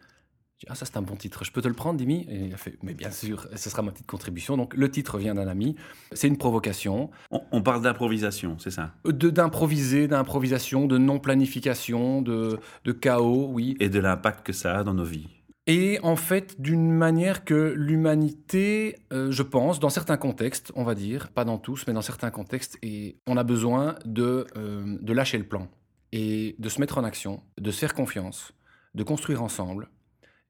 Ah, 0.68 0.74
ça, 0.74 0.84
c'est 0.84 0.96
un 0.96 1.02
bon 1.02 1.16
titre. 1.16 1.44
Je 1.44 1.52
peux 1.52 1.62
te 1.62 1.68
le 1.68 1.74
prendre, 1.74 1.98
Dimi? 1.98 2.26
Et 2.28 2.46
il 2.46 2.54
a 2.54 2.56
fait 2.56 2.76
Mais 2.82 2.94
bien 2.94 3.10
sûr, 3.10 3.48
ce 3.54 3.70
sera 3.70 3.82
ma 3.82 3.92
petite 3.92 4.06
contribution. 4.06 4.56
Donc, 4.56 4.74
le 4.74 4.90
titre 4.90 5.18
vient 5.18 5.34
d'un 5.34 5.48
ami. 5.48 5.76
C'est 6.12 6.28
une 6.28 6.36
provocation. 6.36 7.10
On, 7.30 7.62
parle 7.62 7.82
d'improvisation, 7.82 8.58
c'est 8.58 8.70
ça? 8.70 8.92
De, 9.04 9.30
D'improviser, 9.30 10.06
d'improvisation, 10.08 10.86
de 10.86 10.98
non-planification, 10.98 12.20
de, 12.20 12.58
de 12.84 12.92
chaos, 12.92 13.48
oui. 13.50 13.76
Et 13.80 13.88
de 13.88 14.00
l'impact 14.00 14.46
que 14.46 14.52
ça 14.52 14.78
a 14.78 14.84
dans 14.84 14.94
nos 14.94 15.04
vies. 15.04 15.28
Et 15.66 15.98
en 16.02 16.16
fait, 16.16 16.60
d'une 16.60 16.90
manière 16.90 17.44
que 17.44 17.74
l'humanité, 17.76 18.96
euh, 19.12 19.30
je 19.30 19.42
pense, 19.42 19.78
dans 19.78 19.90
certains 19.90 20.16
contextes, 20.16 20.72
on 20.74 20.84
va 20.84 20.94
dire, 20.94 21.30
pas 21.30 21.44
dans 21.44 21.58
tous, 21.58 21.84
mais 21.86 21.92
dans 21.92 22.02
certains 22.02 22.30
contextes, 22.30 22.76
et 22.82 23.18
on 23.26 23.36
a 23.36 23.44
besoin 23.44 23.94
de, 24.04 24.46
euh, 24.56 24.98
de 25.00 25.12
lâcher 25.12 25.38
le 25.38 25.44
plan 25.44 25.68
et 26.12 26.56
de 26.58 26.68
se 26.68 26.80
mettre 26.80 26.98
en 26.98 27.04
action, 27.04 27.42
de 27.58 27.70
se 27.70 27.78
faire 27.78 27.94
confiance, 27.94 28.52
de 28.94 29.04
construire 29.04 29.42
ensemble 29.42 29.88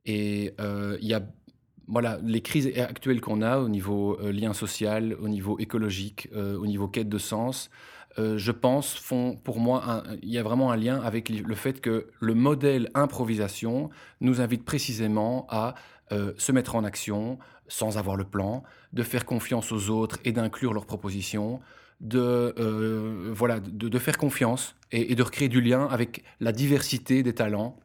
et 0.06 0.54
euh, 0.60 0.98
il 1.00 1.08
y 1.08 1.14
a 1.14 1.22
voilà, 1.88 2.20
les 2.22 2.40
crises 2.40 2.70
actuelles 2.78 3.20
qu'on 3.20 3.42
a 3.42 3.58
au 3.58 3.68
niveau 3.68 4.16
euh, 4.20 4.30
lien 4.30 4.52
social, 4.52 5.16
au 5.20 5.26
niveau 5.26 5.58
écologique, 5.58 6.28
euh, 6.36 6.56
au 6.56 6.66
niveau 6.66 6.86
quête 6.86 7.08
de 7.08 7.18
sens, 7.18 7.70
je 8.18 8.50
pense, 8.50 8.96
font 8.96 9.36
pour 9.36 9.60
moi, 9.60 10.02
il 10.20 10.28
y 10.28 10.36
a 10.36 10.42
vraiment 10.42 10.70
un 10.70 10.76
lien 10.76 11.00
avec 11.00 11.30
le 11.30 11.54
fait 11.54 11.80
que 11.80 12.08
le 12.20 12.34
modèle 12.34 12.90
improvisation 12.92 13.88
nous 14.20 14.42
invite 14.42 14.62
précisément 14.62 15.46
à 15.48 15.74
se 16.10 16.52
mettre 16.52 16.74
en 16.74 16.84
action 16.84 17.38
sans 17.66 17.96
avoir 17.96 18.16
le 18.16 18.24
plan, 18.24 18.62
de 18.92 19.02
faire 19.04 19.24
confiance 19.24 19.72
aux 19.72 19.88
autres 19.88 20.18
et 20.26 20.32
d'inclure 20.32 20.74
leurs 20.74 20.84
propositions, 20.84 21.60
de, 22.02 22.52
voilà, 23.32 23.58
de, 23.58 23.98
faire 23.98 24.18
confiance 24.18 24.74
et, 24.92 25.12
et 25.12 25.14
de 25.14 25.22
recréer 25.22 25.48
du 25.48 25.62
lien 25.62 25.86
avec 25.86 26.22
la 26.40 26.52
diversité 26.52 27.22
des 27.22 27.32
talents 27.32 27.78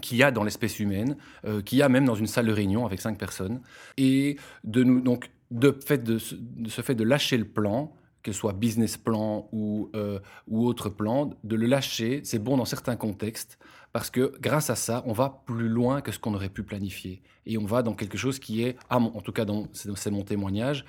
qu'il 0.00 0.18
y 0.18 0.22
a 0.22 0.30
dans 0.30 0.44
l'espèce 0.44 0.78
humaine, 0.80 1.16
euh, 1.44 1.62
qu'il 1.62 1.78
y 1.78 1.82
a 1.82 1.88
même 1.88 2.04
dans 2.04 2.14
une 2.14 2.26
salle 2.26 2.46
de 2.46 2.52
réunion 2.52 2.86
avec 2.86 3.00
cinq 3.00 3.18
personnes, 3.18 3.60
et 3.96 4.36
de 4.64 4.84
nous 4.84 5.00
donc 5.00 5.30
de 5.50 5.76
fait 5.84 6.02
de, 6.02 6.18
ce 6.18 6.82
fait 6.82 6.94
de 6.94 7.04
lâcher 7.04 7.36
le 7.38 7.46
plan, 7.46 7.92
que 8.22 8.32
ce 8.32 8.38
soit 8.38 8.52
business 8.52 8.96
plan 8.96 9.48
ou 9.52 9.90
euh, 9.94 10.18
ou 10.46 10.66
autre 10.66 10.88
plan, 10.88 11.30
de 11.44 11.56
le 11.56 11.66
lâcher, 11.66 12.20
c'est 12.24 12.38
bon 12.38 12.56
dans 12.56 12.64
certains 12.64 12.96
contextes 12.96 13.58
parce 13.92 14.10
que 14.10 14.34
grâce 14.40 14.70
à 14.70 14.76
ça, 14.76 15.02
on 15.06 15.12
va 15.12 15.42
plus 15.46 15.68
loin 15.68 16.02
que 16.02 16.12
ce 16.12 16.18
qu'on 16.18 16.34
aurait 16.34 16.50
pu 16.50 16.62
planifier. 16.62 17.22
Et 17.46 17.56
on 17.56 17.64
va 17.64 17.82
dans 17.82 17.94
quelque 17.94 18.18
chose 18.18 18.38
qui 18.38 18.62
est, 18.62 18.76
en 18.90 19.20
tout 19.22 19.32
cas 19.32 19.46
c'est 19.72 20.10
mon 20.10 20.24
témoignage, 20.24 20.84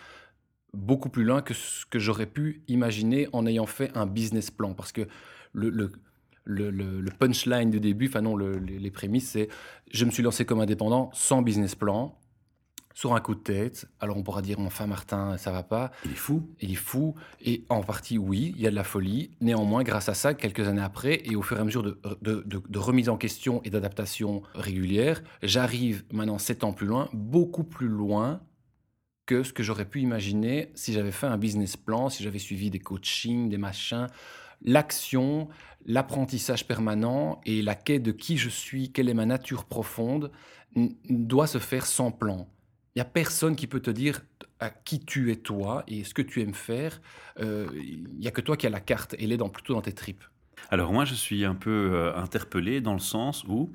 beaucoup 0.73 1.09
plus 1.09 1.23
loin 1.23 1.41
que 1.41 1.53
ce 1.53 1.85
que 1.85 1.97
j'aurais 1.97 2.25
pu 2.25 2.61
imaginer 2.67 3.29
en 3.31 3.45
ayant 3.45 3.65
fait 3.65 3.89
un 3.95 4.05
business 4.05 4.51
plan. 4.51 4.73
Parce 4.73 4.91
que 4.91 5.07
le 5.53 5.91
le, 6.49 7.09
punchline 7.17 7.69
du 7.69 7.79
début, 7.79 8.07
enfin 8.07 8.21
non, 8.21 8.35
les, 8.37 8.91
prémices, 8.91 9.31
c'est 9.31 9.49
je 9.91 10.05
me 10.05 10.11
suis 10.11 10.23
lancé 10.23 10.45
comme 10.45 10.59
indépendant 10.59 11.09
sans 11.13 11.41
business 11.41 11.75
plan, 11.75 12.17
sur 12.93 13.15
un 13.15 13.21
coup 13.21 13.35
de 13.35 13.39
tête. 13.39 13.87
Alors 13.99 14.17
on 14.17 14.23
pourra 14.23 14.41
dire, 14.41 14.59
enfin 14.59 14.87
Martin, 14.87 15.37
ça 15.37 15.51
va 15.51 15.63
pas. 15.63 15.91
Il 16.05 16.11
est 16.11 16.15
fou. 16.15 16.49
Il 16.59 16.71
est 16.71 16.75
fou. 16.75 17.15
Et 17.41 17.63
en 17.69 17.81
partie, 17.81 18.17
oui, 18.17 18.53
il 18.57 18.61
y 18.61 18.67
a 18.67 18.71
de 18.71 18.75
la 18.75 18.83
folie. 18.83 19.31
Néanmoins, 19.39 19.83
grâce 19.83 20.09
à 20.09 20.13
ça, 20.13 20.33
quelques 20.33 20.67
années 20.67 20.81
après, 20.81 21.21
et 21.23 21.35
au 21.35 21.41
fur 21.41 21.57
et 21.57 21.61
à 21.61 21.63
mesure 21.63 21.83
de, 21.83 21.97
de 22.21 22.77
remise 22.79 23.07
en 23.07 23.15
question 23.15 23.61
et 23.63 23.69
d'adaptation 23.69 24.41
régulière, 24.53 25.21
j'arrive 25.43 26.03
maintenant, 26.11 26.39
sept 26.39 26.63
ans 26.63 26.73
plus 26.73 26.87
loin, 26.87 27.09
beaucoup 27.13 27.63
plus 27.63 27.87
loin 27.87 28.41
que 29.29 29.43
ce 29.43 29.53
que 29.53 29.61
j'aurais 29.61 29.85
pu 29.85 30.01
imaginer 30.01 30.71
si 30.73 30.91
j'avais 30.91 31.11
fait 31.11 31.27
un 31.27 31.37
business 31.37 31.77
plan, 31.77 32.09
si 32.09 32.23
j'avais 32.23 32.39
suivi 32.39 32.71
des 32.71 32.79
coachings, 32.79 33.47
des 33.47 33.59
machins 33.59 34.07
l'action, 34.61 35.47
l'apprentissage 35.85 36.67
permanent 36.67 37.41
et 37.45 37.61
la 37.61 37.75
quête 37.75 38.03
de 38.03 38.11
qui 38.11 38.37
je 38.37 38.49
suis, 38.49 38.91
quelle 38.91 39.09
est 39.09 39.13
ma 39.13 39.25
nature 39.25 39.65
profonde, 39.65 40.31
doit 41.09 41.47
se 41.47 41.57
faire 41.57 41.85
sans 41.85 42.11
plan. 42.11 42.47
Il 42.95 42.99
n'y 42.99 43.01
a 43.01 43.05
personne 43.05 43.55
qui 43.55 43.67
peut 43.67 43.79
te 43.79 43.91
dire 43.91 44.21
à 44.59 44.69
qui 44.69 44.99
tu 44.99 45.31
es 45.31 45.37
toi 45.37 45.83
et 45.87 46.03
ce 46.03 46.13
que 46.13 46.21
tu 46.21 46.41
aimes 46.41 46.53
faire. 46.53 47.01
Euh, 47.39 47.67
il 47.75 48.07
n'y 48.19 48.27
a 48.27 48.31
que 48.31 48.41
toi 48.41 48.57
qui 48.57 48.67
as 48.67 48.69
la 48.69 48.81
carte, 48.81 49.15
elle 49.19 49.31
est 49.31 49.37
dans, 49.37 49.49
plutôt 49.49 49.73
dans 49.73 49.81
tes 49.81 49.93
tripes. 49.93 50.23
Alors 50.69 50.91
moi, 50.91 51.05
je 51.05 51.13
suis 51.13 51.45
un 51.45 51.55
peu 51.55 51.91
euh, 51.93 52.15
interpellé 52.15 52.81
dans 52.81 52.93
le 52.93 52.99
sens 52.99 53.43
où 53.45 53.71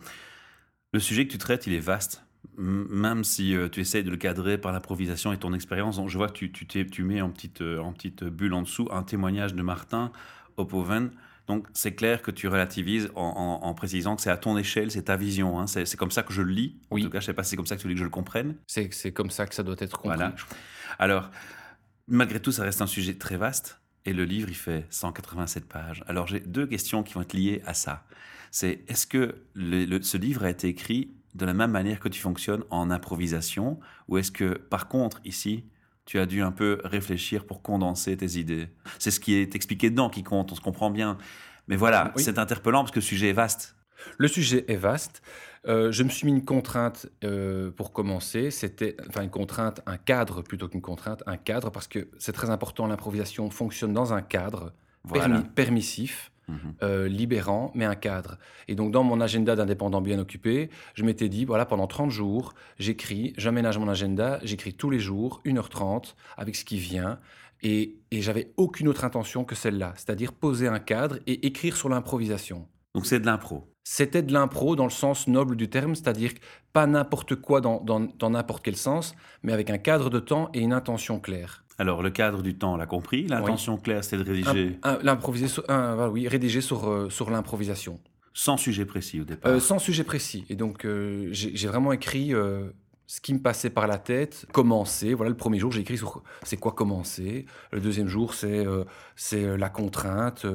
le 0.92 1.00
sujet 1.00 1.26
que 1.26 1.32
tu 1.32 1.38
traites, 1.38 1.66
il 1.66 1.72
est 1.72 1.80
vaste. 1.80 2.22
Même 2.58 3.24
si 3.24 3.56
euh, 3.56 3.68
tu 3.68 3.80
essayes 3.80 4.04
de 4.04 4.10
le 4.10 4.18
cadrer 4.18 4.58
par 4.58 4.72
l'improvisation 4.72 5.32
et 5.32 5.38
ton 5.38 5.54
expérience, 5.54 6.00
je 6.06 6.18
vois 6.18 6.28
que 6.28 6.34
tu, 6.34 6.52
tu, 6.52 6.66
tu 6.66 7.02
mets 7.02 7.22
en 7.22 7.30
petite, 7.30 7.62
en 7.62 7.92
petite 7.92 8.22
bulle 8.24 8.52
en 8.52 8.62
dessous 8.62 8.88
un 8.92 9.02
témoignage 9.02 9.54
de 9.54 9.62
Martin 9.62 10.12
Opoven 10.56 11.10
Donc 11.46 11.66
c'est 11.72 11.94
clair 11.94 12.22
que 12.22 12.30
tu 12.30 12.48
relativises 12.48 13.10
en, 13.14 13.74
précisant 13.74 14.16
que 14.16 14.22
c'est 14.22 14.30
à 14.30 14.36
ton 14.36 14.56
échelle, 14.56 14.90
c'est 14.90 15.04
ta 15.04 15.16
vision. 15.16 15.58
Hein. 15.60 15.66
C'est 15.66 15.96
comme 15.96 16.10
ça 16.10 16.22
que 16.22 16.32
je 16.32 16.42
le 16.42 16.52
lis. 16.52 16.76
Oui. 16.90 17.02
En 17.02 17.04
tout 17.04 17.10
cas, 17.10 17.20
je 17.20 17.24
ne 17.24 17.26
sais 17.26 17.34
pas 17.34 17.42
si 17.42 17.50
c'est 17.50 17.56
comme 17.56 17.66
ça 17.66 17.76
que 17.76 17.82
tu 17.82 17.88
veux 17.88 17.94
que 17.94 17.98
je 17.98 18.04
le 18.04 18.10
comprenne. 18.10 18.56
C'est 18.66 19.12
comme 19.12 19.30
ça 19.30 19.46
que 19.46 19.54
ça 19.54 19.62
doit 19.62 19.76
être 19.78 19.98
compris. 19.98 20.16
Voilà. 20.16 20.34
Alors, 20.98 21.30
malgré 22.08 22.40
tout, 22.40 22.52
ça 22.52 22.62
reste 22.62 22.82
un 22.82 22.86
sujet 22.86 23.14
très 23.14 23.36
vaste. 23.36 23.80
Et 24.06 24.12
le 24.12 24.24
livre, 24.24 24.48
il 24.50 24.54
fait 24.54 24.86
187 24.90 25.66
pages. 25.66 26.04
Alors 26.06 26.26
j'ai 26.26 26.40
deux 26.40 26.66
questions 26.66 27.02
qui 27.02 27.14
vont 27.14 27.22
être 27.22 27.32
liées 27.32 27.62
à 27.64 27.74
ça. 27.74 28.04
C'est 28.50 28.84
est-ce 28.86 29.06
que 29.06 29.42
ce 29.56 30.16
livre 30.16 30.44
a 30.44 30.50
été 30.50 30.68
écrit 30.68 31.10
de 31.34 31.44
la 31.46 31.54
même 31.54 31.70
manière 31.70 32.00
que 32.00 32.08
tu 32.08 32.20
fonctionnes 32.20 32.64
en 32.70 32.90
improvisation? 32.90 33.80
Ou 34.08 34.18
est-ce 34.18 34.30
que, 34.30 34.54
par 34.54 34.88
contre, 34.88 35.20
ici, 35.24 35.64
tu 36.04 36.18
as 36.18 36.26
dû 36.26 36.42
un 36.42 36.52
peu 36.52 36.80
réfléchir 36.84 37.46
pour 37.46 37.62
condenser 37.62 38.16
tes 38.16 38.38
idées 38.38 38.68
C'est 38.98 39.10
ce 39.10 39.20
qui 39.20 39.34
est 39.34 39.54
expliqué 39.54 39.90
dedans 39.90 40.10
qui 40.10 40.22
compte, 40.22 40.52
on 40.52 40.54
se 40.54 40.60
comprend 40.60 40.90
bien. 40.90 41.18
Mais 41.68 41.76
voilà, 41.76 42.12
c'est 42.16 42.38
interpellant 42.38 42.80
parce 42.80 42.90
que 42.90 42.98
le 42.98 43.04
sujet 43.04 43.30
est 43.30 43.34
vaste. 43.34 43.76
Le 44.18 44.28
sujet 44.28 44.64
est 44.68 44.76
vaste. 44.76 45.22
Euh, 45.66 45.90
je 45.90 46.02
me 46.02 46.10
suis 46.10 46.26
mis 46.26 46.32
une 46.32 46.44
contrainte 46.44 47.06
euh, 47.24 47.70
pour 47.70 47.92
commencer. 47.92 48.50
C'était, 48.50 48.96
enfin, 49.08 49.22
une 49.22 49.30
contrainte, 49.30 49.80
un 49.86 49.96
cadre 49.96 50.42
plutôt 50.42 50.68
qu'une 50.68 50.82
contrainte, 50.82 51.22
un 51.26 51.38
cadre, 51.38 51.70
parce 51.70 51.88
que 51.88 52.08
c'est 52.18 52.32
très 52.32 52.50
important. 52.50 52.86
L'improvisation 52.86 53.48
fonctionne 53.50 53.94
dans 53.94 54.12
un 54.12 54.20
cadre 54.20 54.74
permissif. 55.54 56.30
Mhm. 56.48 56.74
Euh, 56.82 57.08
libérant, 57.08 57.72
mais 57.74 57.84
un 57.84 57.94
cadre. 57.94 58.38
Et 58.68 58.74
donc, 58.74 58.92
dans 58.92 59.02
mon 59.02 59.20
agenda 59.20 59.56
d'indépendant 59.56 60.00
bien 60.00 60.18
occupé, 60.18 60.68
je 60.94 61.04
m'étais 61.04 61.28
dit, 61.28 61.44
voilà, 61.44 61.64
pendant 61.64 61.86
30 61.86 62.10
jours, 62.10 62.54
j'écris, 62.78 63.32
j'aménage 63.38 63.78
mon 63.78 63.88
agenda, 63.88 64.40
j'écris 64.42 64.74
tous 64.74 64.90
les 64.90 64.98
jours, 64.98 65.40
1h30, 65.44 66.14
avec 66.36 66.56
ce 66.56 66.64
qui 66.64 66.78
vient. 66.78 67.18
Et, 67.62 67.96
et 68.10 68.20
j'avais 68.20 68.52
aucune 68.58 68.88
autre 68.88 69.04
intention 69.04 69.44
que 69.44 69.54
celle-là, 69.54 69.94
c'est-à-dire 69.96 70.32
poser 70.32 70.68
un 70.68 70.80
cadre 70.80 71.18
et 71.26 71.46
écrire 71.46 71.76
sur 71.76 71.88
l'improvisation. 71.88 72.68
Donc, 72.94 73.06
c'est 73.06 73.20
de 73.20 73.26
l'impro 73.26 73.66
c'était 73.84 74.22
de 74.22 74.32
l'impro 74.32 74.76
dans 74.76 74.84
le 74.84 74.90
sens 74.90 75.28
noble 75.28 75.56
du 75.56 75.68
terme, 75.68 75.94
c'est-à-dire 75.94 76.32
pas 76.72 76.86
n'importe 76.86 77.36
quoi 77.36 77.60
dans 77.60 78.30
n'importe 78.30 78.64
quel 78.64 78.76
sens, 78.76 79.14
mais 79.42 79.52
avec 79.52 79.70
un 79.70 79.78
cadre 79.78 80.10
de 80.10 80.18
temps 80.18 80.48
et 80.54 80.60
une 80.60 80.72
intention 80.72 81.20
claire. 81.20 81.63
Alors, 81.78 82.02
le 82.02 82.10
cadre 82.10 82.42
du 82.42 82.56
temps, 82.56 82.74
on 82.74 82.76
l'a 82.76 82.86
compris. 82.86 83.26
L'intention 83.26 83.76
claire, 83.76 84.04
c'est 84.04 84.16
de 84.16 84.22
rédiger. 84.22 84.78
L'improviser, 85.02 85.46
oui, 86.10 86.28
rédiger 86.28 86.60
sur, 86.60 86.88
euh, 86.88 87.10
sur 87.10 87.30
l'improvisation. 87.30 88.00
Sans 88.32 88.56
sujet 88.56 88.84
précis 88.84 89.20
au 89.20 89.24
départ. 89.24 89.52
Euh, 89.52 89.60
sans 89.60 89.78
sujet 89.78 90.04
précis. 90.04 90.44
Et 90.48 90.56
donc, 90.56 90.84
euh, 90.84 91.28
j'ai 91.30 91.68
vraiment 91.68 91.92
écrit 91.92 92.32
ce 93.06 93.20
qui 93.20 93.34
me 93.34 93.38
passait 93.38 93.70
par 93.70 93.86
la 93.86 93.98
tête, 93.98 94.46
commencer. 94.52 95.14
Voilà, 95.14 95.30
le 95.30 95.36
premier 95.36 95.58
jour, 95.58 95.70
j'ai 95.70 95.82
écrit 95.82 95.98
sur 95.98 96.22
c'est 96.42 96.56
quoi 96.56 96.72
commencer? 96.72 97.44
Le 97.70 97.80
deuxième 97.80 98.08
jour, 98.08 98.34
c'est 98.34 98.64
c'est 99.14 99.56
la 99.56 99.68
contrainte. 99.68 100.46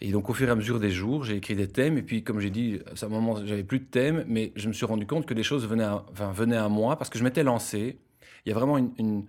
et 0.00 0.10
donc, 0.10 0.28
au 0.30 0.34
fur 0.34 0.48
et 0.48 0.50
à 0.50 0.54
mesure 0.54 0.80
des 0.80 0.90
jours, 0.90 1.24
j'ai 1.24 1.36
écrit 1.36 1.54
des 1.54 1.68
thèmes. 1.68 1.98
Et 1.98 2.02
puis, 2.02 2.24
comme 2.24 2.40
j'ai 2.40 2.50
dit, 2.50 2.80
à 3.00 3.04
un 3.04 3.08
moment, 3.08 3.44
j'avais 3.44 3.64
plus 3.64 3.78
de 3.78 3.84
thèmes, 3.84 4.24
mais 4.26 4.52
je 4.56 4.68
me 4.68 4.72
suis 4.72 4.86
rendu 4.86 5.06
compte 5.06 5.26
que 5.26 5.34
des 5.34 5.44
choses 5.44 5.66
venaient 5.66 5.84
à, 5.84 6.04
enfin, 6.10 6.32
venaient 6.32 6.56
à 6.56 6.68
moi 6.68 6.96
parce 6.96 7.10
que 7.10 7.18
je 7.18 7.24
m'étais 7.24 7.44
lancé. 7.44 7.98
Il 8.44 8.48
y 8.48 8.52
a 8.52 8.54
vraiment 8.54 8.78
une, 8.78 8.90
une 8.98 9.26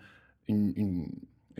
une 0.47 1.07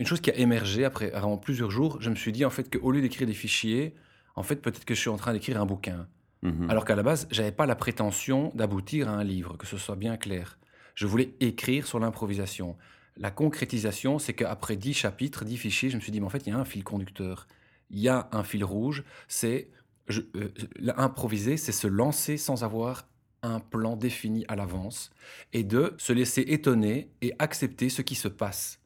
chose 0.06 0.20
qui 0.20 0.30
a 0.30 0.36
émergé 0.36 0.84
après, 0.84 1.12
avant 1.12 1.36
plusieurs 1.36 1.70
jours, 1.70 1.98
je 2.00 2.10
me 2.10 2.14
suis 2.14 2.32
dit 2.32 2.44
en 2.44 2.50
fait 2.50 2.74
qu'au 2.74 2.90
lieu 2.90 3.00
d'écrire 3.00 3.26
des 3.26 3.34
fichiers, 3.34 3.94
en 4.34 4.42
fait 4.42 4.56
peut-être 4.56 4.84
que 4.84 4.94
je 4.94 5.00
suis 5.00 5.10
en 5.10 5.16
train 5.16 5.32
d'écrire 5.32 5.60
un 5.60 5.66
bouquin. 5.66 6.08
Mhm. 6.42 6.68
Alors 6.68 6.84
qu'à 6.84 6.94
la 6.94 7.02
base, 7.02 7.26
j'avais 7.30 7.52
pas 7.52 7.66
la 7.66 7.76
prétention 7.76 8.52
d'aboutir 8.54 9.08
à 9.08 9.12
un 9.12 9.24
livre, 9.24 9.56
que 9.56 9.66
ce 9.66 9.78
soit 9.78 9.96
bien 9.96 10.16
clair. 10.16 10.58
Je 10.94 11.06
voulais 11.06 11.34
écrire 11.40 11.86
sur 11.86 11.98
l'improvisation. 11.98 12.76
La 13.16 13.30
concrétisation, 13.30 14.18
c'est 14.18 14.34
qu'après 14.34 14.76
dix 14.76 14.94
chapitres, 14.94 15.44
dix 15.44 15.56
fichiers, 15.56 15.90
je 15.90 15.96
me 15.96 16.00
suis 16.00 16.12
dit, 16.12 16.20
mais 16.20 16.26
en 16.26 16.30
fait, 16.30 16.46
il 16.46 16.50
y 16.50 16.52
a 16.52 16.58
un 16.58 16.64
fil 16.64 16.84
conducteur. 16.84 17.46
Il 17.90 18.00
y 18.00 18.08
a 18.08 18.28
un 18.32 18.42
fil 18.42 18.64
rouge. 18.64 19.04
C'est 19.28 19.70
euh, 20.10 20.50
improviser, 20.96 21.56
c'est 21.56 21.72
se 21.72 21.86
lancer 21.86 22.36
sans 22.36 22.64
avoir 22.64 23.08
un 23.42 23.60
plan 23.60 23.96
défini 23.96 24.44
à 24.48 24.56
l'avance 24.56 25.10
et 25.52 25.64
de 25.64 25.94
se 25.98 26.12
laisser 26.12 26.42
étonner 26.42 27.10
et 27.22 27.34
accepter 27.38 27.88
ce 27.88 28.02
qui 28.02 28.14
se 28.14 28.28
passe. 28.28 28.80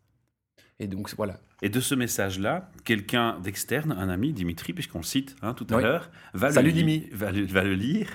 Et 0.80 0.86
donc 0.86 1.12
voilà. 1.16 1.40
Et 1.60 1.68
de 1.68 1.80
ce 1.80 1.94
message-là, 1.94 2.70
quelqu'un 2.84 3.38
d'externe, 3.40 3.92
un 3.92 4.08
ami, 4.08 4.32
Dimitri, 4.32 4.72
puisqu'on 4.72 4.98
le 4.98 5.04
cite 5.04 5.34
hein, 5.42 5.54
tout 5.54 5.66
à 5.70 5.80
l'heure, 5.80 6.10
va, 6.34 6.48
le 6.48 6.54
va, 7.16 7.64
le 7.64 7.74
lire. 7.74 8.08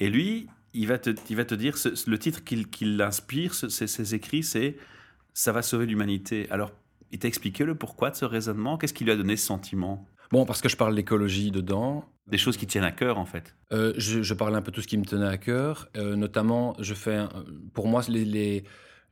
Et 0.00 0.10
lui, 0.10 0.48
il 0.72 0.88
va 0.88 0.98
te, 0.98 1.10
il 1.28 1.36
va 1.36 1.44
te 1.44 1.54
dire, 1.54 1.76
le 2.06 2.18
titre 2.18 2.42
qu'il 2.42 2.96
l'inspire, 2.96 3.54
ses, 3.54 4.14
écrits, 4.14 4.42
c'est 4.42 4.76
«Ça 5.34 5.52
va 5.52 5.62
sauver 5.62 5.86
l'humanité». 5.86 6.48
Alors, 6.50 6.72
il 7.12 7.20
t'a 7.20 7.28
expliqué 7.28 7.64
le 7.64 7.76
pourquoi 7.76 8.10
de 8.10 8.16
ce 8.16 8.24
raisonnement? 8.24 8.76
Qu'est-ce 8.76 8.94
qui 8.94 9.04
lui 9.04 9.12
a 9.12 9.16
donné 9.16 9.36
ce 9.36 9.46
sentiment? 9.46 10.06
Bon, 10.32 10.44
parce 10.44 10.60
que 10.60 10.68
je 10.68 10.76
parle 10.76 10.94
d'écologie 10.94 11.50
dedans. 11.50 12.04
Des 12.26 12.38
choses 12.38 12.56
qui 12.56 12.66
tiennent 12.66 12.84
à 12.84 12.92
cœur, 12.92 13.18
en 13.18 13.24
fait. 13.24 13.56
Euh, 13.72 13.92
je, 13.96 14.34
parle 14.34 14.54
un 14.54 14.62
peu 14.62 14.70
de 14.70 14.76
tout 14.76 14.82
ce 14.82 14.86
qui 14.86 14.96
me 14.96 15.04
tenait 15.04 15.26
à 15.26 15.38
cœur. 15.38 15.88
Euh, 15.96 16.14
notamment, 16.16 16.76
je 16.80 16.94
fais, 16.94 17.24
pour 17.72 17.88
moi, 17.88 18.02
les, 18.08 18.24
les 18.24 18.64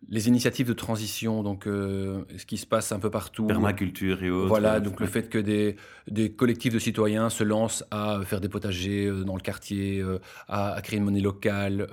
les 0.08 0.28
initiatives 0.28 0.68
de 0.68 0.72
transition, 0.72 1.42
donc 1.42 1.66
euh, 1.66 2.24
ce 2.36 2.46
qui 2.46 2.56
se 2.56 2.66
passe 2.66 2.92
un 2.92 2.98
peu 2.98 3.10
partout. 3.10 3.46
Permaculture 3.46 4.22
et 4.22 4.30
autres. 4.30 4.48
Voilà, 4.48 4.80
donc 4.80 5.00
le 5.00 5.06
fait 5.06 5.28
que 5.28 5.38
des, 5.38 5.76
des, 6.06 6.30
collectifs 6.30 6.72
de 6.72 6.78
citoyens 6.78 7.30
se 7.30 7.44
lancent 7.44 7.84
à 7.90 8.20
faire 8.24 8.40
des 8.40 8.48
potagers 8.48 9.06
euh, 9.06 9.24
dans 9.24 9.34
le 9.34 9.40
quartier, 9.40 10.00
euh, 10.00 10.18
à, 10.48 10.80
créer 10.82 10.98
une 10.98 11.04
monnaie 11.04 11.20
locale, 11.20 11.88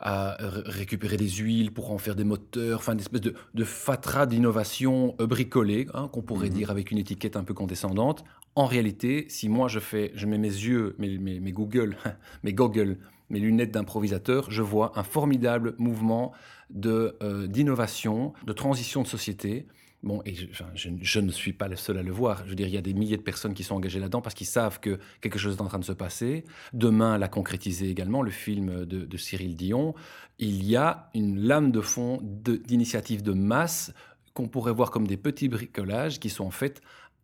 à 0.00 0.36
récupérer 0.40 1.16
des 1.16 1.28
huiles 1.28 1.72
pour 1.72 1.90
en 1.90 1.98
faire 1.98 2.14
des 2.14 2.24
moteurs, 2.24 2.78
enfin 2.78 2.92
une 2.92 3.00
espèce 3.00 3.20
de, 3.20 3.34
de 3.54 3.64
fatras 3.64 4.26
d'innovation 4.26 5.14
bricolée, 5.18 5.88
hein, 5.94 6.08
qu'on 6.12 6.22
pourrait 6.22 6.48
mhm. 6.48 6.54
dire 6.54 6.70
avec 6.70 6.90
une 6.90 6.98
étiquette 6.98 7.36
un 7.36 7.44
peu 7.44 7.54
condescendante. 7.54 8.24
En 8.54 8.66
réalité, 8.66 9.26
si 9.28 9.48
moi 9.48 9.68
je 9.68 9.80
fais, 9.80 10.12
je 10.14 10.26
mets 10.26 10.38
mes 10.38 10.48
yeux, 10.48 10.94
mes, 10.98 11.18
mes, 11.18 11.40
mes 11.40 11.52
Google, 11.52 11.96
mes 12.44 12.52
Google, 12.52 12.98
mes 13.32 13.40
lunettes 13.40 13.72
d'improvisateur, 13.72 14.50
je 14.50 14.62
vois 14.62 14.92
un 14.96 15.02
formidable 15.02 15.74
mouvement 15.78 16.32
de 16.70 17.16
euh, 17.22 17.46
d'innovation, 17.46 18.34
de 18.46 18.52
transition 18.52 19.02
de 19.02 19.08
société. 19.08 19.66
Bon, 20.02 20.20
et 20.26 20.34
je, 20.34 21.20
ne 21.20 21.30
suis 21.30 21.52
pas 21.52 21.68
le 21.68 21.76
seul 21.76 21.96
à 21.96 22.02
le 22.02 22.10
voir. 22.10 22.42
Je 22.44 22.50
veux 22.50 22.56
dire, 22.56 22.66
il 22.66 22.74
y 22.74 22.78
a 22.78 22.82
des 22.82 22.92
milliers 22.92 23.16
de 23.16 23.22
personnes 23.22 23.54
qui 23.54 23.62
sont 23.62 23.76
engagées 23.76 24.00
là-dedans 24.00 24.20
parce 24.20 24.34
qu'ils 24.34 24.48
savent 24.48 24.80
que 24.80 24.98
quelque 25.20 25.38
chose 25.38 25.56
est 25.56 25.60
en 25.60 25.68
train 25.68 25.78
de 25.78 25.84
se 25.84 25.92
passer. 25.92 26.44
Demain, 26.72 27.18
l'a 27.18 27.28
concrétisé 27.28 27.88
également, 27.88 28.20
le 28.20 28.32
film 28.32 28.84
de, 28.84 29.16
Cyril 29.16 29.54
Dion. 29.54 29.94
Il 30.40 30.64
y 30.64 30.74
a 30.74 31.08
une 31.14 31.38
lame 31.38 31.70
de 31.70 31.80
fond 31.80 32.18
d'initiatives 32.22 33.22
de, 33.22 33.30
de 33.30 33.38
masse 33.38 33.92
qu'on 34.34 34.48
pourrait 34.48 34.72
voir 34.72 34.90
comme 34.90 35.06
des 35.06 35.16
petits 35.16 35.48
bricolages 35.48 36.18
qui 36.18 36.30
sont 36.30 36.46
en 36.46 36.50
fait 36.50 36.82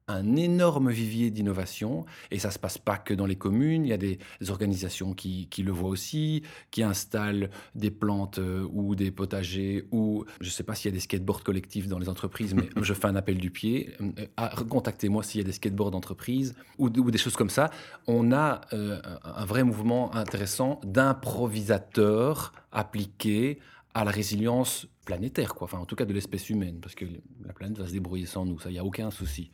un 0.09 0.37
énorme 0.37 0.91
vivier 0.91 1.31
d'innovation 1.31 2.07
et 2.31 2.39
ça 2.39 2.51
se 2.51 2.59
passe 2.59 2.79
pas 2.79 2.97
que 2.97 3.15
dans 3.15 3.27
les 3.27 3.37
communes, 3.37 3.85
il 3.85 3.89
y 3.89 3.93
a 3.93 3.99
des, 3.99 4.19
organisations 4.49 5.15
qui, 5.15 5.49
le 5.59 5.73
voient 5.73 5.91
aussi, 5.91 6.43
qui 6.71 6.83
installent 6.83 7.51
des 7.75 7.91
plantes 7.91 8.39
euh, 8.39 8.67
ou 8.73 8.95
des 8.95 9.11
potagers 9.11 9.87
ou 9.91 10.25
je 10.41 10.47
ne 10.47 10.51
sais 10.51 10.63
pas 10.63 10.75
s'il 10.75 10.91
y 10.91 10.95
a 10.95 10.95
des 10.95 11.01
skateboards 11.01 11.43
collectifs 11.43 11.89
dans 11.89 11.99
les 11.99 12.09
entreprises, 12.09 12.55
mais 12.55 12.69
je 12.83 12.95
fais 12.95 13.07
un 13.07 13.17
appel 13.17 13.39
du 13.39 13.51
pied, 13.51 13.93
euh, 14.01 14.65
contactez-moi 14.69 15.23
s'il 15.23 15.41
y 15.41 15.45
a 15.45 15.47
des 15.47 15.53
skateboards 15.53 15.91
d'entreprise 15.91 16.55
ou, 16.79 16.89
des 16.89 17.19
choses 17.19 17.37
comme 17.37 17.51
ça. 17.51 17.71
On 18.07 18.33
a 18.33 18.63
euh, 18.73 19.01
un 19.25 19.45
vrai 19.45 19.63
mouvement 19.65 20.15
intéressant 20.15 20.81
d'improvisateurs 20.85 22.53
appliqués 22.73 23.59
à 23.95 24.05
la 24.05 24.11
résilience 24.11 24.87
planétaire, 25.05 25.55
quoi. 25.55 25.65
Enfin, 25.65 25.79
en 25.79 25.87
tout 25.87 25.97
cas 25.97 26.05
de 26.05 26.13
l'espèce 26.13 26.51
humaine, 26.51 26.79
parce 26.81 26.95
que 26.95 27.05
la 27.45 27.53
planète 27.53 27.79
va 27.79 27.87
se 27.87 27.93
débrouiller 27.93 28.27
sans 28.27 28.45
nous, 28.45 28.61
ça, 28.61 28.69
il 28.69 28.75
n'y 28.75 28.79
a 28.79 28.85
aucun 28.85 29.11
souci. 29.11 29.51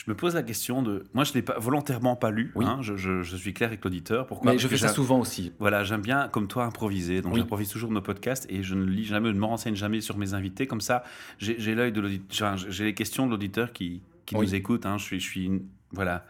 Je 0.00 0.10
me 0.10 0.16
pose 0.16 0.34
la 0.34 0.42
question 0.42 0.82
de. 0.82 1.04
Moi, 1.12 1.24
je 1.24 1.32
ne 1.32 1.34
l'ai 1.34 1.42
pas, 1.42 1.58
volontairement 1.58 2.16
pas 2.16 2.30
lu. 2.30 2.54
Hein, 2.56 2.78
je, 2.80 3.22
suis 3.36 3.52
clair 3.52 3.68
avec 3.68 3.84
l'auditeur. 3.84 4.26
Pourquoi? 4.26 4.52
Mais 4.52 4.58
je 4.58 4.66
fais 4.66 4.78
ça 4.78 4.88
souvent 4.88 5.20
aussi. 5.20 5.52
Voilà, 5.58 5.84
j'aime 5.84 6.00
bien, 6.00 6.28
comme 6.28 6.48
toi, 6.48 6.64
improviser. 6.64 7.20
Donc, 7.20 7.36
j'improvise 7.36 7.68
toujours 7.68 7.90
nos 7.90 8.00
podcasts 8.00 8.46
et 8.48 8.62
je 8.62 8.74
ne 8.74 8.86
lis 8.86 9.04
jamais, 9.04 9.28
je 9.28 9.34
ne 9.34 9.40
me 9.40 9.44
renseigne 9.44 9.74
jamais 9.74 10.00
sur 10.00 10.16
mes 10.16 10.32
invités. 10.32 10.66
Comme 10.66 10.80
ça, 10.80 11.04
j'ai 11.38 11.74
l'œil 11.74 11.92
de 11.92 12.00
l'auditeur. 12.00 12.56
J'ai 12.56 12.84
les 12.84 12.94
questions 12.94 13.26
de 13.26 13.30
l'auditeur 13.30 13.74
qui, 13.74 14.00
qui 14.24 14.36
nous 14.36 14.54
écoute. 14.54 14.86
Hein. 14.86 14.96
Je 14.96 15.04
suis, 15.04 15.20
je 15.20 15.28
suis 15.28 15.50
voilà, 15.92 16.24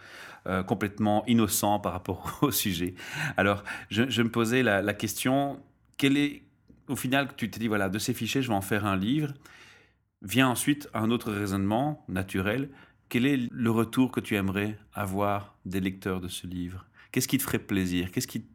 euh, 0.49 0.65
complètement 0.65 1.25
innocent 1.29 1.79
par 1.79 1.93
rapport 1.93 2.39
au 2.43 2.51
sujet. 2.51 2.97
Alors, 3.37 3.63
je, 3.89 4.23
me 4.23 4.31
posais 4.31 4.65
la, 4.65 4.83
la 4.83 4.95
question 4.95 5.61
quel 5.97 6.17
est, 6.17 6.43
au 6.89 6.97
final, 6.97 7.29
tu 7.37 7.49
t'es 7.49 7.61
dit, 7.61 7.69
voilà, 7.69 7.89
de 7.89 8.01
ces 8.01 8.15
fichiers, 8.15 8.43
je 8.43 8.49
vais 8.49 8.55
en 8.55 8.63
faire 8.63 8.85
un 8.85 8.97
livre. 8.97 9.33
Vient 10.23 10.49
ensuite 10.49 10.91
un 10.93 11.13
autre 11.13 11.31
raisonnement 11.31 12.05
naturel 12.09 12.69
quel 13.11 13.27
est 13.27 13.49
le 13.51 13.71
retour 13.71 14.11
que 14.11 14.21
tu 14.21 14.37
aimerais 14.37 14.79
avoir 14.95 15.59
des 15.67 15.81
lecteurs 15.81 16.23
de 16.23 16.29
ce 16.29 16.47
livre? 16.47 16.87
Qu'est-ce 17.13 17.29
qui 17.29 17.37
te 17.37 17.43
ferait 17.43 17.59
plaisir? 17.59 18.11
Qu'est-ce 18.11 18.27
qui 18.27 18.47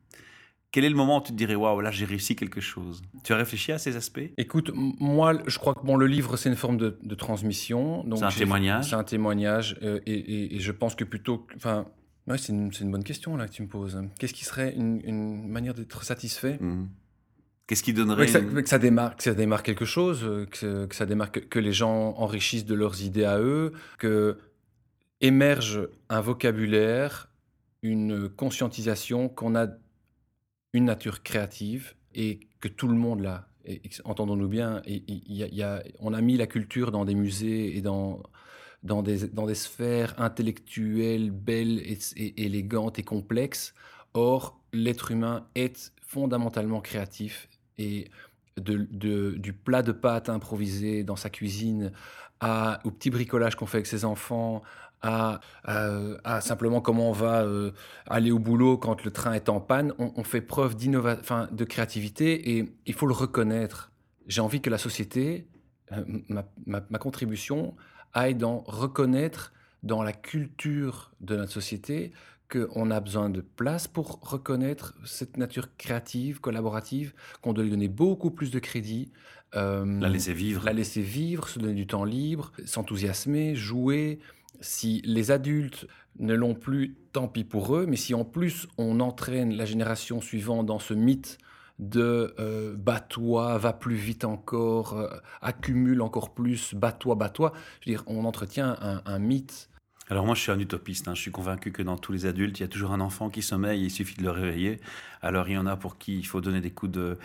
quel 0.72 0.84
est 0.84 0.90
le 0.90 0.96
moment 0.96 1.20
où 1.20 1.24
tu 1.24 1.32
te 1.32 1.38
dirais 1.38 1.56
waouh 1.56 1.80
là 1.80 1.90
j'ai 1.90 2.04
réussi 2.04 2.36
quelque 2.36 2.60
chose? 2.60 3.02
Tu 3.24 3.32
as 3.32 3.38
réfléchi 3.38 3.72
à 3.72 3.78
ces 3.78 3.96
aspects? 3.96 4.20
Écoute, 4.38 4.72
moi 4.74 5.38
je 5.48 5.58
crois 5.58 5.74
que 5.74 5.86
bon 5.86 5.96
le 5.96 6.06
livre 6.06 6.36
c'est 6.36 6.50
une 6.50 6.58
forme 6.58 6.76
de, 6.76 7.16
transmission. 7.16 8.06
C'est 8.18 8.24
un 8.24 8.30
témoignage? 8.30 8.90
C'est 8.90 8.96
un 8.96 9.06
témoignage 9.06 9.78
euh, 9.84 10.02
et, 10.06 10.60
je 10.60 10.72
pense 10.74 10.96
que 10.96 11.06
plutôt, 11.06 11.48
enfin, 11.56 11.86
c'est 12.38 12.52
une, 12.52 12.92
bonne 12.92 13.06
question 13.06 13.38
là 13.38 13.48
que 13.48 13.54
tu 13.54 13.62
me 13.62 13.70
poses. 13.70 14.02
Qu'est-ce 14.20 14.34
qui 14.34 14.44
serait 14.44 14.74
une, 14.76 15.48
manière 15.48 15.76
d'être 15.76 16.04
satisfait? 16.04 16.58
Mmh. 16.60 16.88
Qu'est-ce 17.68 17.82
qui 17.82 17.94
donnerait 17.94 18.28
que, 18.28 18.32
ça, 18.68 18.78
démarque, 18.78 19.18
que 19.18 19.24
ça 19.24 19.34
démarre 19.34 19.64
quelque 19.64 19.86
chose, 19.86 20.24
euh, 20.24 20.46
que, 20.46 20.94
ça 20.94 21.08
démarque 21.08 21.48
que, 21.48 21.58
les 21.58 21.74
gens 21.74 22.14
enrichissent 22.18 22.66
de 22.66 22.76
leurs 22.76 23.02
idées 23.02 23.26
à 23.26 23.40
eux, 23.40 23.74
que 23.98 24.38
émerge 25.26 25.90
un 26.10 26.22
vocabulaire, 26.22 27.30
une 27.82 28.30
conscientisation 28.30 29.28
qu'on 29.28 29.56
a 29.56 29.68
une 30.74 30.86
nature 30.86 31.24
créative 31.24 31.96
et 32.14 32.42
que 32.60 32.68
tout 32.68 32.88
le 32.88 32.96
monde 32.96 33.22
l'a. 33.22 33.48
Entendons-nous 34.04 34.48
bien, 34.48 34.84
on 36.00 36.14
a 36.14 36.22
mis 36.22 36.38
la 36.38 36.46
culture 36.46 36.92
dans 36.92 37.06
des 37.06 37.16
musées 37.16 37.76
et 37.76 37.82
dans, 37.82 38.22
dans, 38.84 39.02
des, 39.02 39.28
dans 39.28 39.48
des 39.48 39.56
sphères 39.56 40.14
intellectuelles 40.20 41.32
belles 41.32 41.80
et, 41.80 42.44
élégantes 42.46 43.00
et 43.00 43.04
complexes. 43.04 43.74
Or, 44.14 44.62
l'être 44.74 45.10
humain 45.10 45.48
est 45.56 45.92
fondamentalement 46.02 46.82
créatif 46.82 47.50
et 47.80 48.10
du 48.58 49.54
plat 49.54 49.82
de 49.82 49.92
pâtes 49.92 50.30
improvisé 50.30 51.04
dans 51.04 51.16
sa 51.16 51.32
cuisine 51.32 51.92
au 52.84 52.92
petit 52.92 53.10
bricolage 53.10 53.56
qu'on 53.56 53.66
fait 53.66 53.78
avec 53.78 53.88
ses 53.88 54.06
enfants, 54.06 54.62
à, 55.02 55.40
à, 55.64 56.42
simplement 56.42 56.82
comment 56.82 57.10
on 57.10 57.14
va 57.14 57.44
euh, 57.44 57.72
aller 58.08 58.32
au 58.32 58.40
boulot 58.40 58.78
quand 58.78 59.04
le 59.04 59.12
train 59.12 59.34
est 59.34 59.50
en 59.50 59.60
panne, 59.60 59.94
on, 60.00 60.24
fait 60.24 60.42
preuve 60.42 60.76
de 60.76 61.64
créativité 61.64 62.58
et 62.58 62.74
il 62.86 62.94
faut 62.94 63.08
le 63.08 63.14
reconnaître. 63.14 63.92
J'ai 64.28 64.42
envie 64.42 64.62
que 64.62 64.70
la 64.70 64.80
société, 64.80 65.48
euh, 65.92 66.04
ma, 66.30 66.46
ma, 66.66 66.82
ma, 66.90 66.98
contribution, 66.98 67.76
aille 68.14 68.36
dans 68.36 68.64
reconnaître 68.66 69.54
dans 69.84 70.02
la 70.02 70.14
culture 70.14 71.12
de 71.22 71.36
notre 71.36 71.52
société 71.52 72.12
qu'on 72.52 72.92
a 72.92 73.00
besoin 73.00 73.30
de 73.30 73.42
place 73.42 73.88
pour 73.88 74.20
reconnaître 74.22 74.94
cette 75.06 75.38
nature 75.38 75.76
créative, 75.78 76.40
collaborative, 76.42 77.14
qu'on 77.42 77.54
doit 77.54 77.64
lui 77.64 77.72
donner 77.72 77.88
beaucoup 77.88 78.32
plus 78.32 78.52
de 78.52 78.60
crédit. 78.60 79.12
Euh, 79.56 80.00
la 80.00 80.10
laisser 80.10 80.34
vivre. 80.34 80.64
La 80.66 80.74
laisser 80.74 81.02
vivre, 81.02 81.48
se 81.48 81.60
donner 81.60 81.74
du 81.74 81.88
temps 81.88 82.04
libre, 82.04 82.52
s'enthousiasmer, 82.66 83.56
jouer. 83.56 84.20
Si 84.62 85.02
les 85.06 85.32
adultes 85.32 85.88
ne 86.20 86.34
l'ont 86.34 86.56
plus, 86.56 86.96
tant 87.12 87.28
pis 87.28 87.44
pour 87.44 87.76
eux, 87.76 87.86
mais 87.88 87.96
si 87.96 88.14
en 88.14 88.26
plus 88.26 88.68
on 88.78 89.00
entraîne 89.00 89.54
la 89.54 89.66
génération 89.66 90.22
suivante 90.22 90.66
dans 90.66 90.80
ce 90.80 90.94
mythe 90.94 91.38
de 91.80 92.34
euh, 92.40 92.74
bats-toi, 92.78 93.58
va 93.58 93.74
plus 93.74 93.96
vite 93.96 94.24
encore, 94.24 94.94
euh, 94.94 95.10
accumule 95.42 96.02
encore 96.02 96.34
plus, 96.34 96.74
bats-toi, 96.74 97.16
bats-toi. 97.16 97.52
Je 97.82 97.90
veux 97.90 97.98
dire, 97.98 98.04
on 98.08 98.26
entretient 98.26 98.78
un, 99.06 99.20
mythe 99.20 99.70
alors 100.08 100.24
moi, 100.24 100.36
je 100.36 100.42
suis 100.42 100.52
un 100.52 100.60
utopiste. 100.60 101.08
Hein. 101.08 101.16
Je 101.16 101.22
suis 101.22 101.32
convaincu 101.32 101.72
que 101.72 101.82
dans 101.82 101.98
tous 101.98 102.12
les 102.12 102.28
adultes, 102.28 102.60
il 102.60 102.62
y 102.62 102.66
a 102.66 102.68
toujours 102.68 102.92
un 102.92 103.02
enfant 103.02 103.32
qui 103.32 103.42
sommeille. 103.42 103.86
Il 103.86 103.90
suffit 103.90 104.16
de 104.16 104.22
le 104.22 104.30
réveiller. 104.30 104.80
Alors 105.24 105.50
il 105.50 105.54
y 105.54 105.58
en 105.58 105.66
a 105.66 105.78
pour 105.78 105.98
qui 105.98 106.20
il 106.20 106.28
faut 106.28 106.42
donner 106.42 106.62
des 106.62 106.70
coups 106.70 106.92
de 106.92 107.18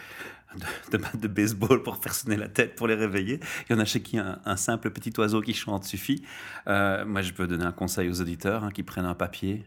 de, 0.92 1.18
de, 1.18 1.28
baseball 1.28 1.82
pour 1.82 1.96
faire 1.96 2.14
sonner 2.14 2.36
la 2.36 2.48
tête 2.48 2.74
pour 2.74 2.86
les 2.86 2.94
réveiller. 2.94 3.40
Il 3.68 3.72
y 3.72 3.76
en 3.76 3.78
a 3.78 3.84
chez 3.84 4.02
qui 4.02 4.18
un, 4.18 4.56
simple 4.56 4.90
petit 4.90 5.12
oiseau 5.18 5.40
qui 5.40 5.54
chante 5.54 5.84
suffit. 5.84 6.24
Euh, 6.66 7.04
moi, 7.04 7.22
je 7.22 7.32
peux 7.32 7.46
donner 7.46 7.64
un 7.64 7.72
conseil 7.72 8.08
aux 8.08 8.20
auditeurs 8.20 8.64
hein, 8.64 8.70
qui 8.70 8.82
prennent 8.82 9.04
un 9.06 9.14
papier, 9.14 9.64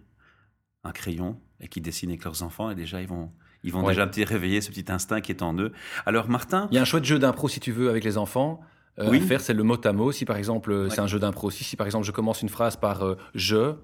un 0.84 0.92
crayon 0.92 1.40
et 1.60 1.68
qui 1.68 1.82
dessinent 1.82 2.10
avec 2.10 2.24
leurs 2.24 2.44
enfants. 2.44 2.70
Et 2.70 2.76
déjà, 2.76 3.02
ils 3.02 3.08
vont 3.08 3.32
ils 3.64 3.72
vont 3.72 3.88
déjà 3.88 4.06
petit 4.08 4.26
réveiller 4.26 4.60
ce 4.60 4.70
petit 4.70 4.92
instinct 4.92 5.22
qui 5.22 5.32
est 5.32 5.42
en 5.42 5.58
eux. 5.58 5.72
Alors 6.06 6.30
Martin, 6.30 6.68
il 6.72 6.76
y 6.76 6.78
a 6.78 6.82
un 6.82 6.86
chouette 6.86 7.06
jeu 7.06 7.18
d'impro 7.18 7.48
si 7.48 7.62
tu 7.62 7.72
veux 7.72 7.90
avec 7.90 8.04
les 8.04 8.18
enfants. 8.18 8.60
Euh, 9.00 9.10
oui. 9.10 9.22
faire, 9.22 9.42
c'est 9.42 9.54
le 9.54 9.64
mot 9.64 9.78
à 9.84 9.94
mot. 9.94 10.12
Si 10.12 10.26
par 10.26 10.38
exemple, 10.38 10.88
c'est 10.90 11.00
un 11.00 11.08
jeu 11.08 11.18
d'impro 11.18 11.48
aussi, 11.48 11.64
si 11.64 11.76
par 11.76 11.88
exemple 11.88 12.06
je 12.06 12.12
commence 12.12 12.42
une 12.42 12.50
phrase 12.50 12.76
par 12.76 13.04
euh, 13.04 13.16
je. 13.34 13.76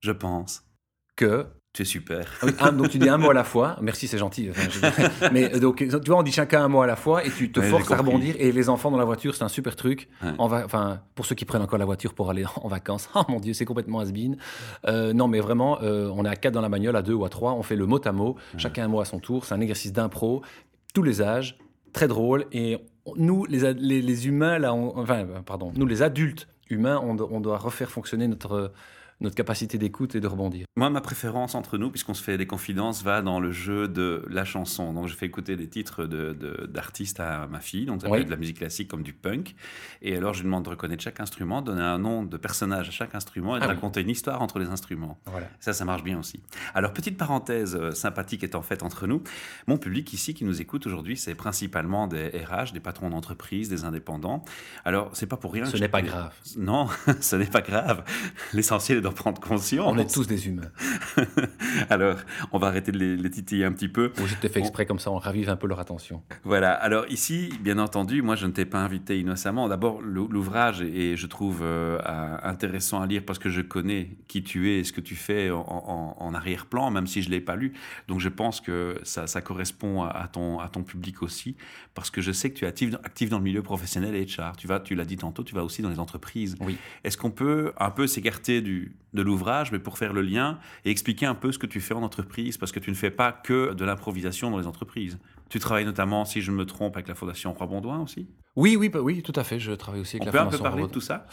Je 0.00 0.12
pense. 0.12 0.64
Que. 1.16 1.46
Tu 1.74 1.82
es 1.82 1.84
super. 1.84 2.32
Ah 2.58 2.70
donc 2.70 2.88
tu 2.88 2.98
dis 2.98 3.08
un 3.08 3.18
mot 3.18 3.30
à 3.30 3.34
la 3.34 3.44
fois. 3.44 3.76
Merci, 3.82 4.08
c'est 4.08 4.18
gentil. 4.18 4.50
Mais 5.32 5.54
euh, 5.54 5.60
donc, 5.60 5.76
tu 5.76 5.88
vois, 5.88 6.18
on 6.18 6.22
dit 6.22 6.32
chacun 6.32 6.64
un 6.64 6.68
mot 6.68 6.80
à 6.80 6.86
la 6.86 6.96
fois 6.96 7.24
et 7.24 7.30
tu 7.30 7.52
te 7.52 7.60
forces 7.60 7.90
à 7.90 7.96
rebondir. 7.96 8.34
Et 8.38 8.52
les 8.52 8.68
enfants 8.68 8.90
dans 8.90 8.96
la 8.96 9.04
voiture, 9.04 9.34
c'est 9.34 9.44
un 9.44 9.48
super 9.48 9.76
truc. 9.76 10.08
Va, 10.22 10.64
enfin, 10.64 11.00
pour 11.14 11.26
ceux 11.26 11.34
qui 11.34 11.44
prennent 11.44 11.62
encore 11.62 11.78
la 11.78 11.84
voiture 11.84 12.14
pour 12.14 12.30
aller 12.30 12.44
en 12.56 12.68
vacances, 12.68 13.10
oh 13.14 13.22
mon 13.28 13.38
Dieu, 13.38 13.52
c'est 13.52 13.66
complètement 13.66 14.00
has-been. 14.00 14.36
non, 14.86 15.28
mais 15.28 15.40
vraiment, 15.40 15.78
on 15.82 16.24
est 16.24 16.28
à 16.28 16.36
quatre 16.36 16.54
dans 16.54 16.62
la 16.62 16.70
bagnole, 16.70 16.96
à 16.96 17.02
deux 17.02 17.14
ou 17.14 17.24
à 17.24 17.28
trois. 17.28 17.52
On 17.52 17.62
fait 17.62 17.76
le 17.76 17.86
mot 17.86 18.00
à 18.04 18.12
mot. 18.12 18.36
Chacun 18.56 18.84
un 18.84 18.88
mot 18.88 19.00
à 19.00 19.04
son 19.04 19.18
tour. 19.18 19.44
C'est 19.44 19.54
un 19.54 19.60
exercice 19.60 19.92
d'impro. 19.92 20.42
Tous 20.94 21.02
les 21.02 21.20
âges, 21.20 21.58
très 21.92 22.08
drôle. 22.08 22.46
Et 22.50 22.78
nous, 23.16 23.44
les, 23.44 23.74
les, 23.74 24.26
humains, 24.26 24.58
là, 24.58 24.72
enfin, 24.72 25.26
pardon, 25.44 25.72
nous, 25.76 25.86
les 25.86 26.02
adultes 26.02 26.48
humains, 26.70 27.00
on, 27.02 27.16
on 27.18 27.40
doit 27.40 27.58
refaire 27.58 27.90
fonctionner 27.90 28.26
notre 28.26 28.72
notre 29.20 29.34
capacité 29.34 29.78
d'écoute 29.78 30.14
et 30.14 30.20
de 30.20 30.26
rebondir. 30.26 30.66
Moi, 30.76 30.90
ma 30.90 31.00
préférence 31.00 31.54
entre 31.54 31.76
nous, 31.76 31.90
puisqu'on 31.90 32.14
se 32.14 32.22
fait 32.22 32.38
des 32.38 32.46
confidences, 32.46 33.02
va 33.02 33.20
dans 33.20 33.40
le 33.40 33.50
jeu 33.50 33.88
de 33.88 34.24
la 34.28 34.44
chanson. 34.44 34.92
Donc, 34.92 35.08
je 35.08 35.14
fais 35.14 35.26
écouter 35.26 35.56
des 35.56 35.68
titres 35.68 36.04
d'artistes 36.04 37.18
de, 37.18 37.22
à 37.22 37.46
ma 37.48 37.60
fille, 37.60 37.86
donc 37.86 38.02
ça 38.02 38.08
peut 38.08 38.16
être 38.16 38.26
de 38.26 38.30
la 38.30 38.36
musique 38.36 38.58
classique 38.58 38.88
comme 38.88 39.02
du 39.02 39.12
punk. 39.12 39.56
Et 40.02 40.16
alors, 40.16 40.34
je 40.34 40.40
lui 40.40 40.46
demande 40.46 40.64
de 40.64 40.70
reconnaître 40.70 41.02
chaque 41.02 41.20
instrument, 41.20 41.62
donner 41.62 41.82
un 41.82 41.98
nom 41.98 42.22
de 42.22 42.36
personnage 42.36 42.88
à 42.88 42.92
chaque 42.92 43.14
instrument 43.14 43.56
et 43.56 43.60
de 43.60 43.64
ah 43.64 43.68
raconter 43.68 44.02
une 44.02 44.10
histoire 44.10 44.40
entre 44.40 44.58
les 44.58 44.68
instruments. 44.68 45.18
Voilà. 45.26 45.48
Ça, 45.58 45.72
ça 45.72 45.84
marche 45.84 46.04
bien 46.04 46.18
aussi. 46.18 46.40
Alors, 46.74 46.92
petite 46.92 47.16
parenthèse 47.16 47.76
euh, 47.76 47.90
sympathique 47.92 48.44
étant 48.44 48.62
faite 48.62 48.82
entre 48.82 49.06
nous, 49.06 49.22
mon 49.66 49.78
public 49.78 50.12
ici 50.12 50.34
qui 50.34 50.44
nous 50.44 50.60
écoute 50.60 50.86
aujourd'hui, 50.86 51.16
c'est 51.16 51.34
principalement 51.34 52.06
des 52.06 52.28
RH, 52.28 52.72
des 52.72 52.80
patrons 52.80 53.10
d'entreprise, 53.10 53.68
des 53.68 53.84
indépendants. 53.84 54.44
Alors, 54.84 55.10
c'est 55.14 55.26
pas 55.26 55.36
pour 55.36 55.52
rien. 55.52 55.64
Ce 55.66 55.76
n'est 55.76 55.88
pas 55.88 56.02
grave. 56.02 56.32
Non, 56.56 56.88
ce 57.20 57.34
n'est 57.34 57.46
pas 57.46 57.62
grave. 57.62 58.04
L'essentiel 58.52 58.98
est 58.98 59.07
prendre 59.14 59.40
conscience. 59.40 59.92
On 59.92 59.98
est 59.98 60.12
tous 60.12 60.26
des 60.26 60.48
humains. 60.48 60.70
Alors, 61.90 62.16
on 62.52 62.58
va 62.58 62.68
arrêter 62.68 62.92
de 62.92 62.98
les, 62.98 63.30
titiller 63.30 63.64
un 63.64 63.72
petit 63.72 63.88
peu. 63.88 64.12
Je 64.24 64.34
t'ai 64.36 64.48
fait 64.48 64.60
exprès 64.60 64.86
comme 64.86 64.98
ça, 64.98 65.10
on 65.10 65.18
ravive 65.18 65.50
un 65.50 65.56
peu 65.56 65.66
leur 65.66 65.80
attention. 65.80 66.22
Voilà. 66.44 66.72
Alors 66.72 67.06
ici, 67.08 67.50
bien 67.60 67.78
entendu, 67.78 68.22
moi 68.22 68.36
je 68.36 68.46
ne 68.46 68.52
t'ai 68.52 68.64
pas 68.64 68.78
invité 68.78 69.18
innocemment. 69.18 69.68
D'abord, 69.68 70.00
l'ouvrage 70.00 70.82
est, 70.82 71.16
je 71.16 71.26
trouve, 71.26 71.60
euh, 71.62 71.98
intéressant 72.42 73.00
à 73.00 73.06
lire 73.06 73.22
parce 73.26 73.38
que 73.38 73.50
je 73.50 73.60
connais 73.60 74.16
qui 74.28 74.42
tu 74.42 74.70
es 74.70 74.78
et 74.80 74.84
ce 74.84 74.92
que 74.92 75.00
tu 75.00 75.14
fais 75.14 75.50
en, 75.50 76.34
arrière-plan, 76.34 76.90
même 76.90 77.06
si 77.06 77.22
je 77.22 77.28
ne 77.28 77.34
l'ai 77.34 77.40
pas 77.40 77.56
lu. 77.56 77.72
Donc 78.06 78.20
je 78.20 78.28
pense 78.28 78.60
que 78.60 78.98
ça, 79.02 79.26
correspond 79.40 80.02
à, 80.02 80.28
ton, 80.28 80.58
à 80.60 80.68
ton 80.68 80.82
public 80.82 81.22
aussi, 81.22 81.56
parce 81.94 82.10
que 82.10 82.20
je 82.20 82.32
sais 82.32 82.50
que 82.50 82.58
tu 82.58 82.64
es 82.64 82.68
actif, 82.68 82.94
actif 83.04 83.30
dans 83.30 83.38
le 83.38 83.44
milieu 83.44 83.62
professionnel 83.62 84.14
et 84.14 84.24
HR. 84.24 84.56
Tu 84.56 84.66
vas, 84.66 84.80
tu 84.80 84.94
l'as 84.94 85.04
dit 85.04 85.16
tantôt, 85.16 85.42
tu 85.42 85.54
vas 85.54 85.64
aussi 85.64 85.82
dans 85.82 85.90
les 85.90 85.98
entreprises. 85.98 86.56
Oui. 86.60 86.76
Est-ce 87.04 87.16
qu'on 87.16 87.30
peut 87.30 87.72
un 87.78 87.90
peu 87.90 88.06
s'écarter 88.06 88.60
du, 88.60 88.92
de 89.14 89.22
l'ouvrage, 89.22 89.72
mais 89.72 89.78
pour 89.78 89.98
faire 89.98 90.12
le 90.12 90.22
lien 90.22 90.58
et 90.84 90.90
expliquer 90.90 91.26
un 91.26 91.34
peu 91.34 91.52
ce 91.52 91.58
que 91.58 91.66
tu 91.66 91.80
fais 91.80 91.94
en 91.94 92.02
entreprise, 92.02 92.58
parce 92.58 92.72
que 92.72 92.80
tu 92.80 92.90
ne 92.90 92.96
fais 92.96 93.10
pas 93.10 93.32
que 93.32 93.72
de 93.72 93.84
l'improvisation 93.84 94.50
dans 94.50 94.58
les 94.58 94.66
entreprises. 94.66 95.18
Tu 95.48 95.58
travailles 95.58 95.86
notamment, 95.86 96.24
si 96.24 96.42
je 96.42 96.52
me 96.52 96.66
trompe, 96.66 96.96
avec 96.96 97.08
la 97.08 97.14
Fondation 97.14 97.52
Roi-Bondouin 97.52 98.00
aussi? 98.00 98.28
Oui, 98.56 98.76
oui, 98.76 98.88
bah 98.88 99.00
oui, 99.00 99.22
tout 99.22 99.32
à 99.34 99.44
fait. 99.44 99.58
Je 99.58 99.72
travaille 99.72 100.00
aussi 100.00 100.16
avec 100.16 100.24
On 100.24 100.26
la 100.26 100.32
Fondation 100.32 100.48
On 100.48 100.50
peut 100.50 100.56
un 100.56 100.70
peu 100.70 100.76
parler 100.76 100.86
de 100.88 100.92
tout 100.92 101.00
ça? 101.00 101.26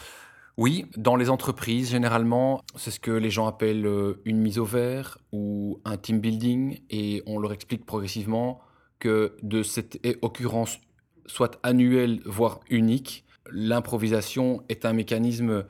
Oui, 0.58 0.86
dans 0.96 1.18
les 1.18 1.30
entreprises, 1.30 1.92
généralement, 1.92 2.62
c'est 2.76 2.92
ce 2.92 3.00
que 3.02 3.12
les 3.12 3.30
gens 3.30 3.46
appellent 3.46 3.86
euh, 3.86 4.22
une 4.24 4.38
mise 4.38 4.58
au 4.58 4.64
vert 4.64 5.18
ou 5.34 5.82
un 5.84 5.98
team 5.98 6.22
building, 6.22 6.80
et 6.90 7.24
on 7.26 7.40
leur 7.40 7.52
explique 7.52 7.86
progressivement 7.86 8.62
que 9.00 9.36
de 9.44 9.64
cette 9.64 10.00
occurrence, 10.22 10.80
soit 11.26 11.60
annuelle, 11.64 12.22
voire 12.26 12.62
unique, 12.70 13.26
l'improvisation 13.52 14.64
est 14.70 14.86
un 14.86 14.94
mécanisme 14.94 15.66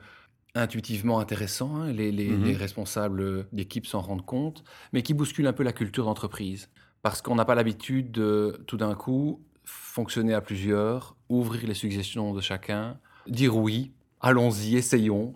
intuitivement 0.56 1.18
intéressant, 1.20 1.76
hein, 1.76 1.92
les, 1.92 2.12
mhm. 2.12 2.56
responsables 2.56 3.46
d'équipe 3.52 3.86
s'en 3.86 4.00
rendent 4.00 4.24
compte, 4.24 4.64
mais 4.92 5.02
qui 5.02 5.14
bouscule 5.14 5.46
un 5.46 5.52
peu 5.52 5.62
la 5.62 5.72
culture 5.72 6.04
d'entreprise. 6.04 6.68
Parce 7.02 7.22
qu'on 7.22 7.36
n'a 7.36 7.44
pas 7.44 7.54
l'habitude 7.54 8.10
de, 8.10 8.60
tout 8.66 8.76
d'un 8.76 8.94
coup, 8.94 9.40
fonctionner 9.64 10.34
à 10.34 10.40
plusieurs, 10.40 11.16
ouvrir 11.28 11.66
les 11.66 11.74
suggestions 11.74 12.32
de 12.34 12.40
chacun, 12.40 12.98
dire 13.28 13.56
oui, 13.56 13.92
allons-y, 14.20 14.76
essayons. 14.76 15.34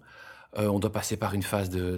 Euh, 0.59 0.67
on 0.67 0.81
doit 0.81 0.93
passer 0.93 1.17
par 1.17 1.35
une 1.35 1.43
phase 1.43 1.71
de, 1.71 1.97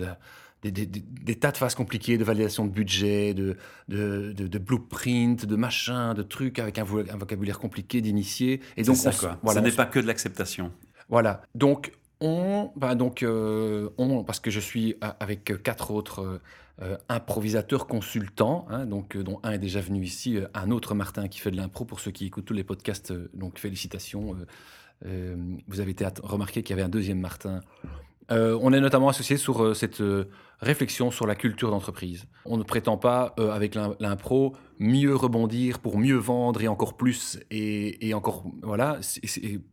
des, 0.63 1.35
tas 1.37 1.51
de 1.51 1.57
phases 1.57 1.75
compliquées 1.75 2.19
de 2.19 2.25
validation 2.25 2.67
de 2.67 2.71
budget, 2.71 3.35
de, 3.35 3.57
de, 3.89 4.59
blueprint, 4.59 5.45
de 5.45 5.57
machin, 5.57 6.15
de 6.15 6.23
trucs 6.23 6.59
avec 6.59 6.79
un, 6.79 6.85
vocabulaire 6.85 7.59
compliqué 7.59 8.01
d'initiés. 8.01 8.61
Et 8.77 8.83
donc, 8.83 8.97
ça, 8.97 9.13
quoi. 9.13 9.39
Voilà, 9.43 9.61
n'est 9.61 9.73
pas 9.73 9.87
que 9.87 9.99
de 9.99 10.07
l'acceptation. 10.07 10.73
Voilà. 11.09 11.43
Donc, 11.55 11.93
on, 12.23 12.71
bah 12.77 12.95
donc, 12.95 13.23
euh, 13.23 13.91
on, 13.99 14.23
parce 14.23 14.39
que 14.39 14.51
je 14.51 14.61
suis 14.61 14.95
avec 15.01 15.63
quatre 15.63 15.91
autres 15.91 16.41
euh, 16.81 16.97
improvisateurs 17.09 17.87
consultants, 17.89 18.65
hein, 18.71 18.87
donc, 18.87 19.17
euh, 19.17 19.25
dont 19.25 19.41
un 19.43 19.51
est 19.51 19.59
déjà 19.59 19.81
venu 19.81 20.05
ici, 20.05 20.39
un 20.55 20.71
autre 20.71 20.95
Martin 20.95 21.27
qui 21.27 21.41
fait 21.41 21.51
de 21.51 21.57
l'impro 21.57 21.85
pour 21.85 21.99
ceux 21.99 22.13
qui 22.13 22.27
écoutent 22.27 22.45
tous 22.45 22.55
les 22.55 22.65
podcasts, 22.65 23.13
donc 23.35 23.59
félicitations. 23.59 24.37
vous 25.05 25.81
avez 25.81 25.91
été 25.91 26.07
remarqué 26.23 26.63
qu'il 26.63 26.71
y 26.71 26.79
avait 26.79 26.87
un 26.87 26.89
deuxième 26.89 27.19
Martin 27.19 27.61
euh, 28.31 28.59
on 28.63 28.73
est 28.73 28.81
notamment 28.81 29.09
associé 29.09 29.37
sur 29.37 29.63
euh, 29.63 29.75
cette 29.75 30.01
euh, 30.01 30.29
réflexion 30.61 31.11
sur 31.11 31.27
la 31.27 31.35
culture 31.35 31.71
d'entreprise. 31.71 32.27
On 32.45 32.57
ne 32.57 32.63
prétend 32.63 32.97
pas, 32.97 33.35
avec 33.37 33.75
l'impro, 33.75 34.55
mieux 34.79 35.15
rebondir 35.15 35.81
pour 35.81 35.99
mieux 35.99 36.17
vendre 36.17 36.63
et 36.63 36.69
encore 36.69 36.97
plus 36.97 37.41
et, 37.51 38.15
encore, 38.15 38.45
voilà, 38.63 39.01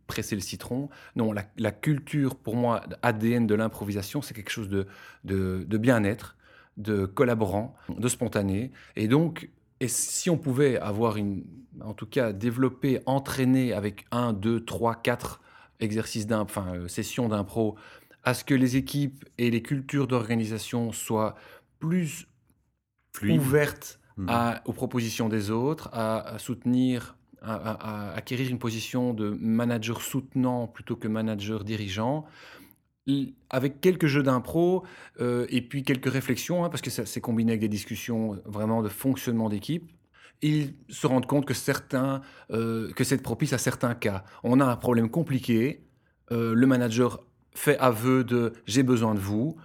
presser 0.08 0.34
le 0.34 0.40
citron. 0.40 0.88
Non, 1.14 1.32
la, 1.32 1.70
culture, 1.70 2.34
pour 2.34 2.56
moi, 2.56 2.82
ADN 3.02 3.46
de 3.46 3.54
l'improvisation, 3.54 4.20
c'est 4.20 4.34
quelque 4.34 4.50
chose 4.50 4.68
de, 4.68 4.86
de, 5.22 5.78
bien-être, 5.78 6.36
de 6.76 7.06
collaborant, 7.06 7.76
de 7.88 8.08
spontané. 8.08 8.72
Et 8.96 9.06
donc, 9.06 9.48
et 9.78 9.86
si 9.86 10.28
on 10.28 10.38
pouvait 10.38 10.76
avoir 10.76 11.16
une, 11.16 11.44
en 11.84 11.94
tout 11.94 12.06
cas, 12.06 12.32
développer, 12.32 13.00
entraîner 13.06 13.72
avec 13.72 14.06
un, 14.10 14.32
deux, 14.32 14.64
trois, 14.64 14.96
quatre 14.96 15.40
exercices 15.78 16.26
d'impro, 16.26 16.60
enfin, 16.60 16.88
sessions 16.88 17.28
d'impro 17.28 17.76
à 18.22 18.34
ce 18.34 18.44
que 18.44 18.54
les 18.54 18.76
équipes 18.76 19.24
et 19.38 19.50
les 19.50 19.62
cultures 19.62 20.06
d'organisation 20.06 20.92
soient 20.92 21.34
plus 21.78 22.26
ouverte 23.22 24.00
mmh. 24.16 24.26
à, 24.28 24.62
aux 24.66 24.72
propositions 24.72 25.28
des 25.28 25.50
autres, 25.50 25.88
à, 25.92 26.38
soutenir, 26.38 27.16
à, 27.42 28.12
acquérir 28.12 28.50
une 28.50 28.58
position 28.58 29.14
de 29.14 29.30
manager 29.40 30.02
soutenant 30.02 30.66
plutôt 30.66 30.96
que 30.96 31.08
manager 31.08 31.64
dirigeant 31.64 32.26
avec 33.48 33.80
quelques 33.80 34.06
jeux 34.06 34.22
d'impro 34.22 34.84
euh, 35.20 35.46
et 35.48 35.62
puis 35.62 35.82
quelques 35.82 36.10
réflexions, 36.10 36.64
hein, 36.64 36.68
parce 36.68 36.82
que 36.82 36.90
c'est 36.90 37.20
combiné 37.20 37.52
avec 37.52 37.60
des 37.60 37.68
discussions 37.68 38.40
vraiment 38.44 38.82
de 38.82 38.88
fonctionnement 38.88 39.48
d'équipe, 39.48 39.90
ils 40.42 40.74
se 40.88 41.06
rendent 41.06 41.26
compte 41.26 41.44
que 41.44 41.54
certains, 41.54 42.22
euh, 42.50 42.92
que 42.92 43.04
c'est 43.04 43.20
propice 43.22 43.52
à 43.52 43.58
certains 43.58 43.94
cas. 43.94 44.24
On 44.42 44.60
a 44.60 44.64
un 44.64 44.76
problème 44.76 45.10
compliqué, 45.10 45.84
euh, 46.32 46.54
le 46.54 46.66
manager 46.66 47.24
fait 47.54 47.78
aveu 47.78 48.24
de 48.24 48.52
j'ai 48.66 48.82
besoin 48.82 49.14
de 49.14 49.20
vous, 49.20 49.56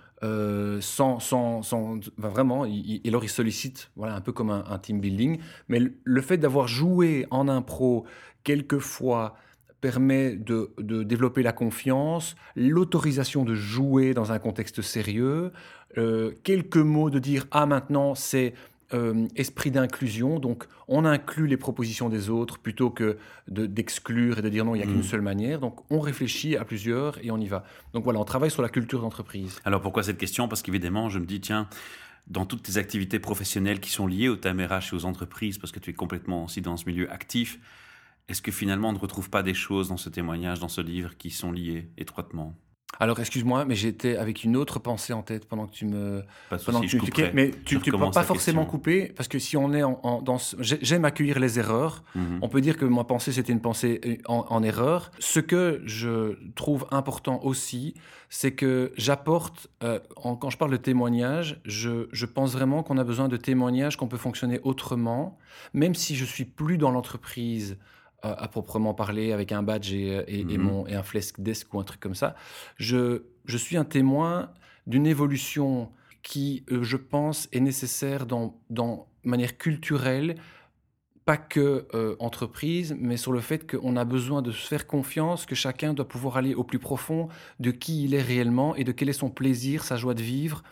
sans, 0.82 1.20
sans, 1.20 1.62
sans 1.62 2.00
vraiment, 2.18 2.66
et 2.66 3.02
alors 3.06 3.24
il 3.24 3.30
sollicite, 3.30 3.92
voilà, 3.96 4.16
un 4.16 4.22
peu 4.22 4.32
comme 4.32 4.50
un, 4.50 4.80
team 4.80 5.00
building, 5.00 5.38
mais 5.70 5.80
le 6.04 6.22
fait 6.22 6.38
d'avoir 6.38 6.68
joué 6.68 7.28
en 7.30 7.48
impro 7.48 8.06
quelquefois 8.44 9.36
permet 9.82 10.36
de, 10.36 10.72
développer 11.04 11.44
la 11.44 11.52
confiance, 11.52 12.36
l'autorisation 12.56 13.44
de 13.44 13.54
jouer 13.54 14.16
dans 14.16 14.32
un 14.32 14.40
contexte 14.40 14.82
sérieux, 14.82 15.52
euh, 16.00 16.32
quelques 16.44 16.78
mots 16.78 17.12
de 17.12 17.20
dire 17.20 17.46
ah 17.52 17.68
maintenant 17.68 18.16
c'est 18.16 18.56
euh, 18.94 19.28
esprit 19.36 19.72
d'inclusion, 19.72 20.40
donc 20.40 20.68
on 20.88 21.06
inclut 21.06 21.48
les 21.48 21.58
propositions 21.58 22.08
des 22.10 22.30
autres 22.30 22.60
plutôt 22.60 22.92
que 22.92 23.18
d'exclure 23.48 24.38
et 24.38 24.42
de 24.42 24.50
dire 24.50 24.64
non, 24.64 24.76
il 24.76 24.78
n'y 24.80 24.84
a 24.84 24.88
qu'une 24.88 25.00
mm. 25.00 25.04
seule 25.04 25.22
manière. 25.22 25.60
Donc 25.60 25.80
on 25.92 26.00
réfléchit 26.00 26.56
à 26.56 26.66
plusieurs 26.66 27.24
et 27.24 27.32
on 27.32 27.38
y 27.38 27.48
va. 27.48 27.64
Donc 27.94 28.04
voilà, 28.04 28.20
on 28.20 28.26
travaille 28.26 28.52
sur 28.52 28.62
la 28.62 28.70
culture 28.70 29.02
d'entreprise. 29.02 29.60
Alors 29.66 29.82
pourquoi 29.82 30.04
cette 30.04 30.18
question? 30.18 30.48
Parce 30.48 30.62
qu'évidemment, 30.62 31.10
je 31.10 31.20
me 31.20 31.26
dis, 31.26 31.42
tiens, 31.42 31.68
dans 32.28 32.46
toutes 32.46 32.64
tes 32.64 32.78
activités 32.78 33.20
professionnelles 33.20 33.80
qui 33.80 33.90
sont 33.90 34.08
liées 34.08 34.30
au 34.30 34.36
TMRH 34.36 34.94
et 34.94 34.96
aux 34.96 35.06
entreprises, 35.06 35.58
parce 35.58 35.72
que 35.72 35.80
tu 35.80 35.92
es 35.92 35.94
complètement 35.94 36.46
aussi 36.46 36.62
dans 36.62 36.78
ce 36.78 36.86
milieu 36.86 37.12
actif, 37.12 37.60
est-ce 38.28 38.42
que 38.42 38.52
finalement 38.52 38.90
on 38.90 38.94
ne 38.94 38.98
retrouve 38.98 39.30
pas 39.30 39.44
des 39.44 39.54
choses 39.54 39.90
dans 39.90 39.98
ce 39.98 40.10
témoignage, 40.10 40.60
dans 40.60 40.68
ce 40.68 40.82
livre, 40.82 41.16
qui 41.18 41.30
sont 41.30 41.52
liées 41.52 41.90
étroitement? 41.98 42.56
Alors, 43.00 43.20
excuse-moi, 43.20 43.66
mais 43.66 43.76
j'étais 43.76 44.18
avec 44.18 44.44
une 44.44 44.56
autre 44.56 44.80
pensée 44.80 45.14
en 45.14 45.22
tête 45.22 45.48
pendant 45.48 45.68
que 45.68 45.74
tu 45.74 45.86
me. 45.86 46.24
Pas 46.50 46.58
pendant 46.58 46.82
que 46.82 46.88
tu 46.88 46.98
me 46.98 47.32
Mais 47.34 47.52
tu 47.66 47.76
ne 47.76 47.82
peux 47.82 48.12
pas 48.12 48.24
forcément 48.24 48.66
couper, 48.66 49.12
parce 49.16 49.28
que 49.28 49.40
si 49.40 49.58
on 49.58 49.74
est 49.74 49.84
en. 49.84 50.22
dans 50.22 50.38
J'aime 50.60 51.06
accueillir 51.06 51.40
les 51.40 51.60
erreurs. 51.60 52.04
Mhm. 52.16 52.40
On 52.42 52.50
peut 52.50 52.62
dire 52.62 52.78
que 52.78 52.86
ma 52.86 53.04
pensée, 53.04 53.32
c'était 53.32 53.54
une 53.54 53.62
pensée 53.62 54.02
euh, 54.06 54.16
en, 54.28 54.64
erreur. 54.64 55.12
Ce 55.20 55.40
que 55.40 55.82
je 55.86 56.38
trouve 56.56 56.88
important 56.92 57.42
aussi, 57.44 57.96
c'est 58.30 58.52
que 58.52 58.94
j'apporte. 58.98 59.68
Euh, 59.84 60.00
quand 60.16 60.50
je 60.50 60.58
parle 60.58 60.72
de 60.72 60.78
témoignage, 60.78 61.60
je, 61.66 62.08
je 62.12 62.26
pense 62.26 62.54
vraiment 62.54 62.84
qu'on 62.84 62.98
a 62.98 63.04
besoin 63.04 63.28
de 63.28 63.38
témoignages, 63.38 63.98
qu'on 63.98 64.08
peut 64.08 64.18
fonctionner 64.18 64.60
autrement, 64.64 65.38
même 65.74 65.96
si 65.96 66.16
je 66.16 66.26
suis 66.26 66.46
plus 66.46 66.78
dans 66.78 66.92
l'entreprise 66.92 67.78
à, 68.22 68.48
proprement 68.48 68.94
parler, 68.94 69.32
avec 69.32 69.52
un 69.52 69.62
badge 69.62 69.94
et, 69.94 70.24
et, 70.28 70.44
mhm. 70.44 70.58
mon, 70.58 70.88
et 70.88 70.96
un 70.96 71.04
flesk 71.04 71.40
desk 71.42 71.74
ou 71.74 71.80
un 71.80 71.84
truc 71.84 72.00
comme 72.00 72.16
ça. 72.16 72.36
Je, 72.78 73.24
je 73.46 73.58
suis 73.58 73.78
un 73.78 73.86
témoin 73.86 74.52
d'une 74.88 75.06
évolution 75.06 75.92
qui, 76.24 76.64
euh, 76.72 76.84
je 76.84 76.98
pense, 76.98 77.48
est 77.52 77.60
nécessaire 77.60 78.26
dans, 78.26 78.60
dans 78.70 79.08
manière 79.24 79.58
culturelle, 79.58 80.36
pas 81.26 81.38
que 81.38 81.88
euh, 81.94 82.16
entreprise, 82.20 82.96
mais 83.00 83.18
sur 83.18 83.32
le 83.32 83.42
fait 83.42 83.70
qu'on 83.70 83.96
a 83.96 84.06
besoin 84.06 84.42
de 84.42 84.52
se 84.52 84.68
faire 84.68 84.86
confiance, 84.86 85.46
que 85.46 85.56
chacun 85.56 85.94
doit 85.94 86.08
pouvoir 86.08 86.38
aller 86.38 86.54
au 86.54 86.64
plus 86.64 86.80
profond 86.80 87.30
de 87.60 87.72
qui 87.72 88.06
il 88.06 88.14
est 88.14 88.22
réellement 88.22 88.76
et 88.76 88.84
de 88.84 88.92
quel 88.92 89.10
est 89.10 89.14
son 89.14 89.30
plaisir, 89.30 89.84
sa 89.84 89.98
joie 89.98 90.14
de 90.14 90.22
vivre, 90.22 90.64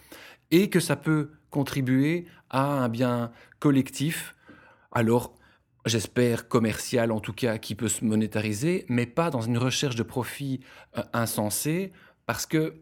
et 0.51 0.69
que 0.69 0.79
ça 0.79 0.95
peut 0.95 1.31
contribuer 1.49 2.25
à 2.49 2.65
un 2.65 2.89
bien 2.89 3.31
collectif. 3.59 4.35
Alors, 4.91 5.35
j'espère, 5.85 6.47
commercial 6.47 7.11
en 7.11 7.19
tout 7.19 7.33
cas, 7.33 7.57
qui 7.57 7.75
peut 7.75 7.87
se 7.87 8.05
monétariser, 8.05 8.85
mais 8.89 9.05
pas 9.05 9.29
dans 9.29 9.41
une 9.41 9.57
recherche 9.57 9.95
de 9.95 10.03
profit 10.03 10.61
euh, 10.97 11.03
parce 12.25 12.45
que 12.45 12.75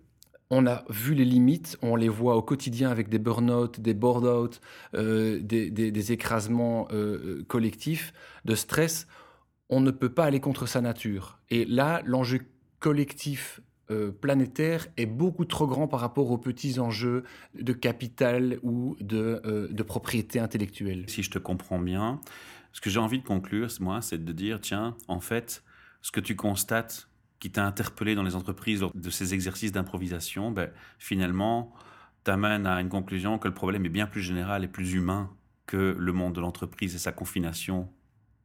on 0.53 0.67
a 0.67 0.83
vu 0.89 1.13
les 1.13 1.23
limites, 1.23 1.77
on 1.81 1.95
les 1.95 2.09
voit 2.09 2.35
au 2.35 2.41
quotidien 2.41 2.89
avec 2.89 3.07
des 3.07 3.19
burn-out, 3.19 3.79
des 3.79 3.93
board-out, 3.93 4.59
euh, 4.95 5.39
des, 5.41 6.11
écrasements 6.11 6.89
euh, 6.91 7.45
collectifs 7.47 8.11
de 8.43 8.55
stress. 8.55 9.07
On 9.69 9.79
ne 9.79 9.91
peut 9.91 10.09
pas 10.09 10.25
aller 10.25 10.41
contre 10.41 10.65
sa 10.65 10.81
nature. 10.81 11.39
Et 11.49 11.63
là, 11.63 12.01
l'enjeu 12.05 12.41
collectif 12.79 13.61
planétaire 14.21 14.87
est 14.95 15.05
beaucoup 15.05 15.43
trop 15.43 15.67
grand 15.67 15.89
par 15.89 15.99
rapport 15.99 16.31
aux 16.31 16.37
petits 16.37 16.79
enjeux 16.79 17.23
de 17.59 17.73
capital 17.73 18.57
ou 18.63 18.95
de 19.01 19.83
propriété 19.83 20.39
intellectuelle. 20.39 21.03
Si 21.07 21.23
je 21.23 21.29
te 21.29 21.39
comprends 21.39 21.79
bien, 21.79 22.21
ce 22.71 22.81
que 22.81 22.89
j'ai 22.89 22.99
envie 22.99 23.19
de 23.19 23.25
conclure, 23.25 23.69
moi, 23.79 24.01
c'est 24.01 24.23
de 24.23 24.31
dire, 24.31 24.59
tiens, 24.59 24.95
en 25.07 25.19
fait, 25.19 25.63
ce 26.01 26.11
que 26.11 26.19
tu 26.19 26.35
constates 26.35 27.09
qui 27.39 27.51
t'a 27.51 27.65
interpellé 27.65 28.15
dans 28.15 28.23
les 28.23 28.35
entreprises 28.35 28.81
lors 28.81 28.91
de 28.95 29.09
ces 29.09 29.33
exercices 29.33 29.71
d'improvisation, 29.71 30.51
ben, 30.51 30.69
finalement, 30.99 31.73
t'amène 32.23 32.67
à 32.67 32.79
une 32.79 32.89
conclusion 32.89 33.39
que 33.39 33.47
le 33.47 33.53
problème 33.53 33.85
est 33.85 33.89
bien 33.89 34.07
plus 34.07 34.21
général 34.21 34.63
et 34.63 34.67
plus 34.67 34.93
humain 34.93 35.29
que 35.65 35.95
le 35.97 36.13
monde 36.13 36.33
de 36.33 36.41
l'entreprise 36.41 36.95
et 36.95 36.99
sa 36.99 37.11
confination 37.11 37.89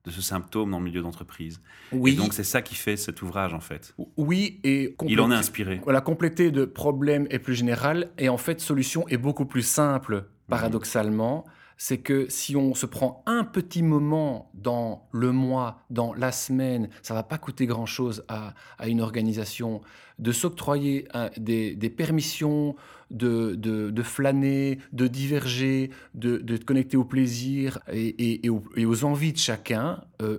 de 0.04 0.10
ce 0.10 0.22
symptôme 0.22 0.70
dans 0.70 0.78
le 0.78 0.84
milieu 0.84 1.02
d'entreprise. 1.02 1.60
Oui. 1.92 2.12
Et 2.12 2.16
donc 2.16 2.32
c'est 2.32 2.44
ça 2.44 2.62
qui 2.62 2.76
fait 2.76 2.96
cet 2.96 3.22
ouvrage 3.22 3.52
en 3.52 3.60
fait. 3.60 3.94
Oui, 4.16 4.60
et 4.62 4.94
il 5.06 5.20
en 5.20 5.32
est 5.32 5.34
inspiré. 5.34 5.80
La 5.86 6.00
complété 6.00 6.52
de 6.52 6.64
problème 6.64 7.26
est 7.28 7.40
plus 7.40 7.54
général 7.54 8.10
et 8.16 8.28
en 8.28 8.38
fait 8.38 8.60
solution 8.60 9.06
est 9.08 9.16
beaucoup 9.16 9.46
plus 9.46 9.66
simple 9.66 10.26
paradoxalement 10.48 11.44
c'est 11.76 11.98
que 11.98 12.26
si 12.28 12.56
on 12.56 12.74
se 12.74 12.86
prend 12.86 13.22
un 13.26 13.44
petit 13.44 13.82
moment 13.82 14.50
dans 14.54 15.08
le 15.12 15.32
mois, 15.32 15.84
dans 15.90 16.14
la 16.14 16.32
semaine, 16.32 16.88
ça 17.02 17.14
va 17.14 17.22
pas 17.22 17.38
coûter 17.38 17.66
grand-chose 17.66 18.24
à, 18.28 18.54
une 18.86 19.00
organisation 19.00 19.82
de 20.18 20.32
s'octroyer 20.32 21.06
des, 21.36 21.94
permissions 21.94 22.76
de, 23.10 24.02
flâner, 24.02 24.78
de 24.92 25.06
diverger, 25.06 25.90
de, 26.14 26.38
de 26.38 26.56
te 26.56 26.64
connecter 26.64 26.96
au 26.96 27.04
plaisir 27.04 27.78
et, 27.92 28.48
aux, 28.48 29.04
envies 29.04 29.32
de 29.32 29.38
chacun. 29.38 30.02
Euh, 30.22 30.38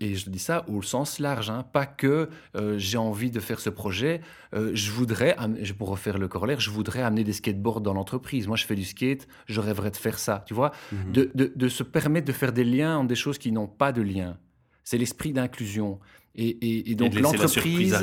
et 0.00 0.14
je 0.14 0.28
dis 0.30 0.38
ça 0.38 0.64
au 0.68 0.82
sens 0.82 1.18
large, 1.18 1.50
hein, 1.50 1.64
pas 1.72 1.86
que 1.86 2.28
euh, 2.56 2.76
j'ai 2.78 2.98
envie 2.98 3.30
de 3.30 3.40
faire 3.40 3.60
ce 3.60 3.70
projet, 3.70 4.20
euh, 4.54 4.70
je 4.74 4.90
voudrais, 4.90 5.36
pour 5.78 5.88
refaire 5.88 6.18
le 6.18 6.28
corollaire, 6.28 6.60
je 6.60 6.70
voudrais 6.70 7.02
amener 7.02 7.24
des 7.24 7.32
skateboards 7.32 7.80
dans 7.80 7.94
l'entreprise. 7.94 8.46
Moi, 8.46 8.56
je 8.56 8.66
fais 8.66 8.74
du 8.74 8.84
skate, 8.84 9.26
je 9.46 9.60
rêverais 9.60 9.90
de 9.90 9.96
faire 9.96 10.18
ça, 10.18 10.44
tu 10.46 10.54
vois, 10.54 10.72
mhm. 10.92 11.12
de, 11.34 11.68
se 11.68 11.82
permettre 11.82 12.26
de 12.26 12.32
faire 12.32 12.52
des 12.52 12.64
liens 12.64 12.98
entre 12.98 13.08
des 13.08 13.14
choses 13.14 13.38
qui 13.38 13.52
n'ont 13.52 13.68
pas 13.68 13.92
de 13.92 14.02
lien. 14.02 14.38
C'est 14.84 14.98
l'esprit 14.98 15.32
d'inclusion. 15.32 15.98
Et, 16.36 16.94
donc 16.94 17.14
l'entreprise, 17.14 17.98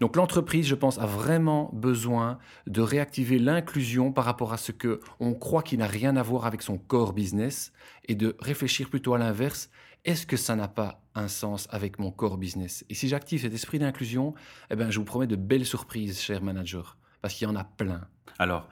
donc 0.00 0.14
l'entreprise, 0.14 0.66
je 0.66 0.74
pense, 0.74 0.98
a 0.98 1.06
vraiment 1.06 1.70
besoin 1.72 2.38
de 2.66 2.82
réactiver 2.82 3.38
l'inclusion 3.38 4.12
par 4.12 4.26
rapport 4.26 4.52
à 4.52 4.58
ce 4.58 4.70
que 4.70 5.00
on 5.18 5.32
croit 5.32 5.62
qui 5.62 5.78
n'a 5.78 5.86
rien 5.86 6.16
à 6.16 6.22
voir 6.22 6.44
avec 6.44 6.60
son 6.60 6.76
core 6.76 7.14
business 7.14 7.72
et 8.06 8.14
de 8.14 8.36
réfléchir 8.38 8.90
plutôt 8.90 9.14
à 9.14 9.18
l'inverse 9.18 9.70
est-ce 10.04 10.26
que 10.26 10.36
ça 10.36 10.56
n'a 10.56 10.68
pas 10.68 11.02
un 11.14 11.28
sens 11.28 11.68
avec 11.70 11.98
mon 11.98 12.10
core 12.10 12.38
business? 12.38 12.84
Et 12.88 12.94
si 12.94 13.08
j'active 13.08 13.42
cet 13.42 13.52
esprit 13.52 13.78
d'inclusion, 13.78 14.34
eh 14.70 14.76
ben, 14.76 14.90
je 14.90 14.98
vous 14.98 15.04
promets 15.04 15.26
de 15.26 15.36
belles 15.36 15.66
surprises, 15.66 16.20
cher 16.20 16.42
manager, 16.42 16.96
parce 17.20 17.34
qu'il 17.34 17.46
y 17.46 17.50
en 17.50 17.56
a 17.56 17.64
plein. 17.64 18.06
Alors, 18.38 18.68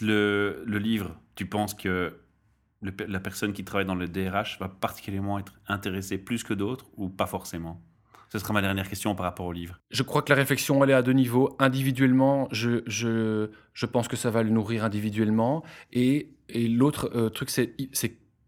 le, 0.00 0.64
livre, 0.66 1.18
tu 1.34 1.46
penses 1.46 1.74
que 1.74 2.20
la 2.82 3.20
personne 3.20 3.52
qui 3.52 3.64
travaille 3.64 3.86
dans 3.86 3.94
le 3.94 4.08
DRH 4.08 4.58
va 4.60 4.68
particulièrement 4.68 5.38
être 5.38 5.54
intéressée 5.68 6.18
plus 6.18 6.44
que 6.44 6.54
d'autres 6.54 6.86
ou 6.96 7.08
pas 7.08 7.26
forcément? 7.26 7.82
Ce 8.28 8.40
sera 8.40 8.52
ma 8.52 8.60
dernière 8.60 8.88
question 8.88 9.14
par 9.14 9.24
rapport 9.24 9.46
au 9.46 9.52
livre. 9.52 9.80
Je 9.90 10.02
crois 10.02 10.20
que 10.20 10.30
la 10.30 10.36
réflexion, 10.36 10.82
elle 10.82 10.90
est 10.90 10.94
à 10.94 11.02
deux 11.02 11.12
niveaux. 11.12 11.56
Individuellement, 11.60 12.48
je, 12.50 12.82
je, 12.86 13.50
je 13.72 13.86
pense 13.86 14.08
que 14.08 14.16
ça 14.16 14.30
va 14.30 14.42
le 14.42 14.50
nourrir 14.50 14.84
individuellement. 14.84 15.62
Et, 15.92 16.34
et 16.48 16.66
l'autre 16.68 17.10
euh, 17.14 17.30
truc, 17.30 17.50
c'est 17.50 17.76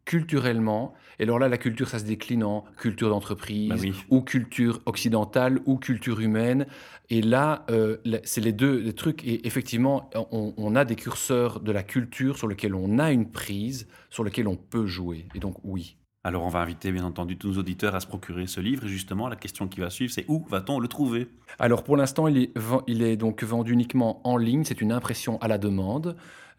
culturellement. 0.08 0.94
Et 1.18 1.24
alors 1.24 1.38
là, 1.38 1.48
la 1.48 1.58
culture, 1.58 1.86
ça 1.86 1.98
se 1.98 2.04
décline 2.04 2.42
en 2.42 2.64
culture 2.78 3.10
d'entreprise, 3.10 3.68
bah 3.68 3.76
ou 4.08 4.22
culture 4.22 4.80
occidentale, 4.86 5.60
ou 5.66 5.76
culture 5.76 6.20
humaine. 6.20 6.66
Et 7.10 7.20
là, 7.20 7.66
euh, 7.70 7.98
c'est 8.24 8.40
les 8.40 8.52
deux 8.52 8.90
trucs. 8.94 9.22
Et 9.24 9.46
effectivement, 9.46 10.08
on, 10.32 10.76
a 10.76 10.86
des 10.86 10.96
curseurs 10.96 11.60
de 11.60 11.72
la 11.72 11.82
culture 11.82 12.38
sur 12.38 12.48
lesquels 12.48 12.74
on 12.74 12.98
a 12.98 13.12
une 13.12 13.30
prise, 13.30 13.86
sur 14.08 14.24
lesquels 14.24 14.48
on 14.48 14.56
peut 14.56 14.86
jouer. 14.86 15.26
Et 15.34 15.40
donc, 15.40 15.56
oui. 15.62 15.96
Alors, 16.24 16.42
on 16.42 16.48
va 16.48 16.60
inviter, 16.60 16.90
bien 16.90 17.04
entendu, 17.04 17.36
tous 17.36 17.48
nos 17.48 17.58
auditeurs 17.58 17.94
à 17.94 18.00
se 18.00 18.06
procurer 18.06 18.46
ce 18.46 18.60
livre. 18.60 18.86
Et 18.86 18.88
justement, 18.88 19.28
la 19.28 19.36
question 19.36 19.68
qui 19.68 19.80
va 19.80 19.90
suivre, 19.90 20.12
c'est 20.12 20.24
où 20.28 20.46
va-t-on 20.48 20.80
le 20.80 20.88
trouver? 20.88 21.28
Alors, 21.58 21.84
pour 21.84 21.98
l'instant, 21.98 22.28
il 22.28 22.38
est, 22.38 22.52
il 22.86 23.02
est 23.02 23.18
donc 23.18 23.44
vendu 23.44 23.74
uniquement 23.74 24.26
en 24.26 24.38
ligne. 24.38 24.64
C'est 24.64 24.80
une 24.80 24.92
impression 24.92 25.38
à 25.42 25.48
la 25.48 25.58
demande. 25.58 26.16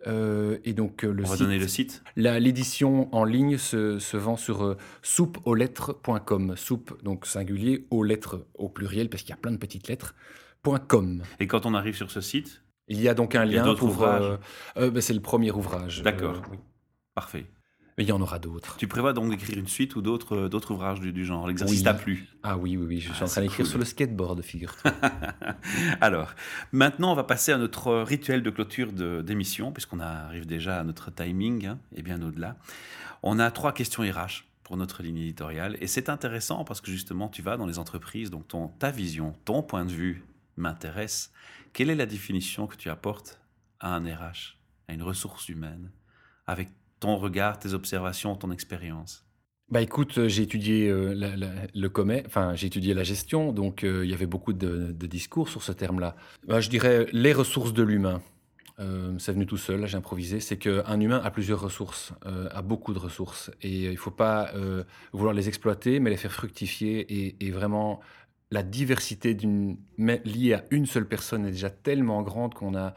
Euh, 0.07 0.57
et 0.63 0.73
donc 0.73 1.03
euh, 1.03 1.11
le 1.11 1.23
On 1.25 1.27
va 1.27 1.37
donner 1.37 1.59
le 1.59 1.67
site. 1.67 2.03
L'édition 2.15 3.13
en 3.13 3.23
ligne 3.23 3.57
se, 3.57 3.99
se 3.99 4.17
vend 4.17 4.37
sur 4.37 4.63
euh, 4.63 4.77
soupeauxlettres.com. 5.01 6.55
Soupe, 6.55 7.03
donc 7.03 7.25
singulier, 7.25 7.85
aux 7.89 8.03
lettres 8.03 8.45
au 8.55 8.69
pluriel, 8.69 9.09
parce 9.09 9.23
qu'il 9.23 9.31
y 9.31 9.33
a 9.33 9.37
plein 9.37 9.51
de 9.51 9.57
petites 9.57 9.87
lettres. 9.87 10.15
.com. 10.87 11.23
Et 11.39 11.47
quand 11.47 11.65
on 11.65 11.73
arrive 11.73 11.95
sur 11.95 12.11
ce 12.11 12.19
site 12.19 12.63
Il 12.89 13.01
y 13.01 13.07
a 13.07 13.13
donc 13.13 13.33
un 13.35 13.45
lien 13.45 13.73
pour. 13.75 14.03
Euh, 14.03 14.37
ben, 14.75 15.01
c'est 15.01 15.13
le 15.13 15.21
premier 15.21 15.51
ouvrage. 15.51 16.03
D'accord. 16.03 16.41
Oui. 16.51 16.57
Parfait. 17.15 17.45
Mais 17.99 18.05
il 18.05 18.07
y 18.09 18.11
en 18.13 18.21
aura 18.21 18.39
d'autres. 18.39 18.77
Tu 18.77 18.87
prévois 18.87 19.11
donc 19.13 19.29
d'écrire 19.29 19.57
une 19.59 19.67
suite 19.67 19.95
ou 19.97 20.01
d'autres 20.01 20.35
euh, 20.35 20.49
d'autres 20.49 20.71
ouvrages 20.71 20.99
du, 21.01 21.11
du 21.13 21.23
genre 21.25 21.47
L'exercice 21.47 21.83
t'a 21.83 21.93
plu 21.93 22.27
Ah 22.41 22.57
oui, 22.57 22.75
oui, 22.77 22.85
oui. 22.87 22.99
Je 23.01 23.11
suis 23.13 23.21
Ah, 23.21 23.25
en 23.25 23.27
train 23.27 23.41
d'écrire 23.41 23.57
cool. 23.57 23.65
sur 23.67 23.77
le 23.77 23.83
skateboard, 23.85 24.41
figure 24.41 24.73
Alors, 26.01 26.33
maintenant, 26.71 27.11
on 27.11 27.15
va 27.15 27.23
passer 27.23 27.51
à 27.51 27.57
notre 27.57 27.93
rituel 28.01 28.41
de 28.43 28.49
clôture 28.49 28.93
de- 28.93 29.21
d'émission, 29.21 29.71
puisqu'on 29.71 29.99
arrive 29.99 30.45
déjà 30.45 30.79
à 30.79 30.83
notre 30.83 31.11
timing 31.13 31.65
hein, 31.67 31.79
et 31.95 32.01
bien 32.01 32.21
au-delà. 32.21 32.55
On 33.21 33.37
a 33.39 33.51
trois 33.51 33.73
questions 33.73 34.03
RH 34.03 34.45
pour 34.63 34.77
notre 34.77 35.03
ligne 35.03 35.17
éditoriale, 35.17 35.77
et 35.81 35.87
c'est 35.87 36.09
intéressant 36.09 36.63
parce 36.63 36.79
que 36.79 36.91
justement, 36.91 37.27
tu 37.27 37.41
vas 37.41 37.57
dans 37.57 37.65
les 37.65 37.79
entreprises, 37.79 38.29
donc 38.29 38.47
ton, 38.47 38.67
ta 38.67 38.91
vision, 38.91 39.35
ton 39.43 39.61
point 39.63 39.83
de 39.83 39.91
vue 39.91 40.23
m'intéresse. 40.57 41.31
Quelle 41.73 41.89
est 41.89 41.95
la 41.95 42.05
définition 42.05 42.65
que 42.67 42.75
tu 42.77 42.89
apportes 42.89 43.41
à 43.79 43.95
un 43.95 44.03
RH, 44.05 44.57
à 44.87 44.93
une 44.93 45.03
ressource 45.03 45.49
humaine, 45.49 45.89
avec 46.47 46.69
ton 46.99 47.17
regard, 47.17 47.59
tes 47.59 47.73
observations, 47.73 48.35
ton 48.35 48.51
expérience? 48.51 49.25
Bah 49.69 49.81
écoute, 49.81 50.17
euh, 50.17 50.27
j'ai 50.27 50.43
étudié 50.43 50.89
euh, 50.89 51.13
la- 51.13 51.35
le 51.75 51.89
commerce, 51.89 52.25
enfin 52.25 52.55
j'ai 52.55 52.67
étudié 52.67 52.95
la 52.95 53.03
gestion, 53.03 53.51
donc 53.51 53.83
euh, 53.83 54.03
il 54.03 54.09
y 54.09 54.15
avait 54.15 54.25
beaucoup 54.25 54.51
de, 54.51 54.91
discours 55.05 55.47
sur 55.47 55.61
ce 55.61 55.71
terme-là. 55.71 56.15
Bah, 56.47 56.59
je 56.59 56.69
dirais 56.69 57.05
les 57.11 57.33
ressources 57.33 57.71
de 57.73 57.83
l'humain. 57.83 58.21
Euh, 58.79 59.13
c'est 59.19 59.33
venu 59.33 59.45
tout 59.45 59.57
seul, 59.57 59.85
j'ai 59.85 59.97
improvisé. 59.97 60.39
C'est 60.39 60.57
qu'un 60.57 60.99
humain 60.99 61.21
a 61.23 61.29
plusieurs 61.29 61.61
ressources, 61.61 62.13
a 62.23 62.61
beaucoup 62.61 62.93
de 62.93 62.99
ressources, 62.99 63.51
et 63.61 63.85
il 63.85 63.91
ne 63.91 63.97
faut 63.97 64.09
pas 64.09 64.53
vouloir 65.11 65.33
les 65.33 65.49
exploiter, 65.49 65.99
mais 65.99 66.09
les 66.09 66.17
faire 66.17 66.31
fructifier. 66.31 67.05
Et 67.45 67.51
vraiment, 67.51 67.99
la 68.51 68.63
diversité 68.63 69.37
liée 69.97 70.53
à 70.53 70.63
une 70.71 70.85
seule 70.85 71.07
personne 71.07 71.45
est 71.45 71.51
déjà 71.51 71.69
tellement 71.69 72.21
grande 72.23 72.53
qu'on 72.53 72.75
a. 72.75 72.95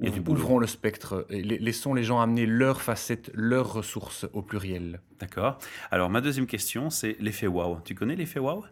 Il 0.00 0.04
y 0.04 0.08
a 0.08 0.14
du 0.14 0.20
boulot. 0.20 0.38
Ouvrons 0.38 0.58
le 0.58 0.66
spectre, 0.68 1.26
et 1.30 1.42
la- 1.42 1.56
laissons 1.56 1.92
les 1.94 2.04
gens 2.04 2.20
amener 2.20 2.46
leurs 2.46 2.82
facettes, 2.82 3.30
leurs 3.34 3.72
ressources 3.72 4.26
au 4.32 4.42
pluriel. 4.42 5.00
D'accord. 5.18 5.58
Alors, 5.90 6.08
ma 6.08 6.20
deuxième 6.20 6.46
question, 6.46 6.88
c'est 6.90 7.16
l'effet 7.18 7.48
wow. 7.48 7.78
Tu 7.84 7.94
connais 7.96 8.14
l'effet 8.14 8.38
wow 8.38 8.64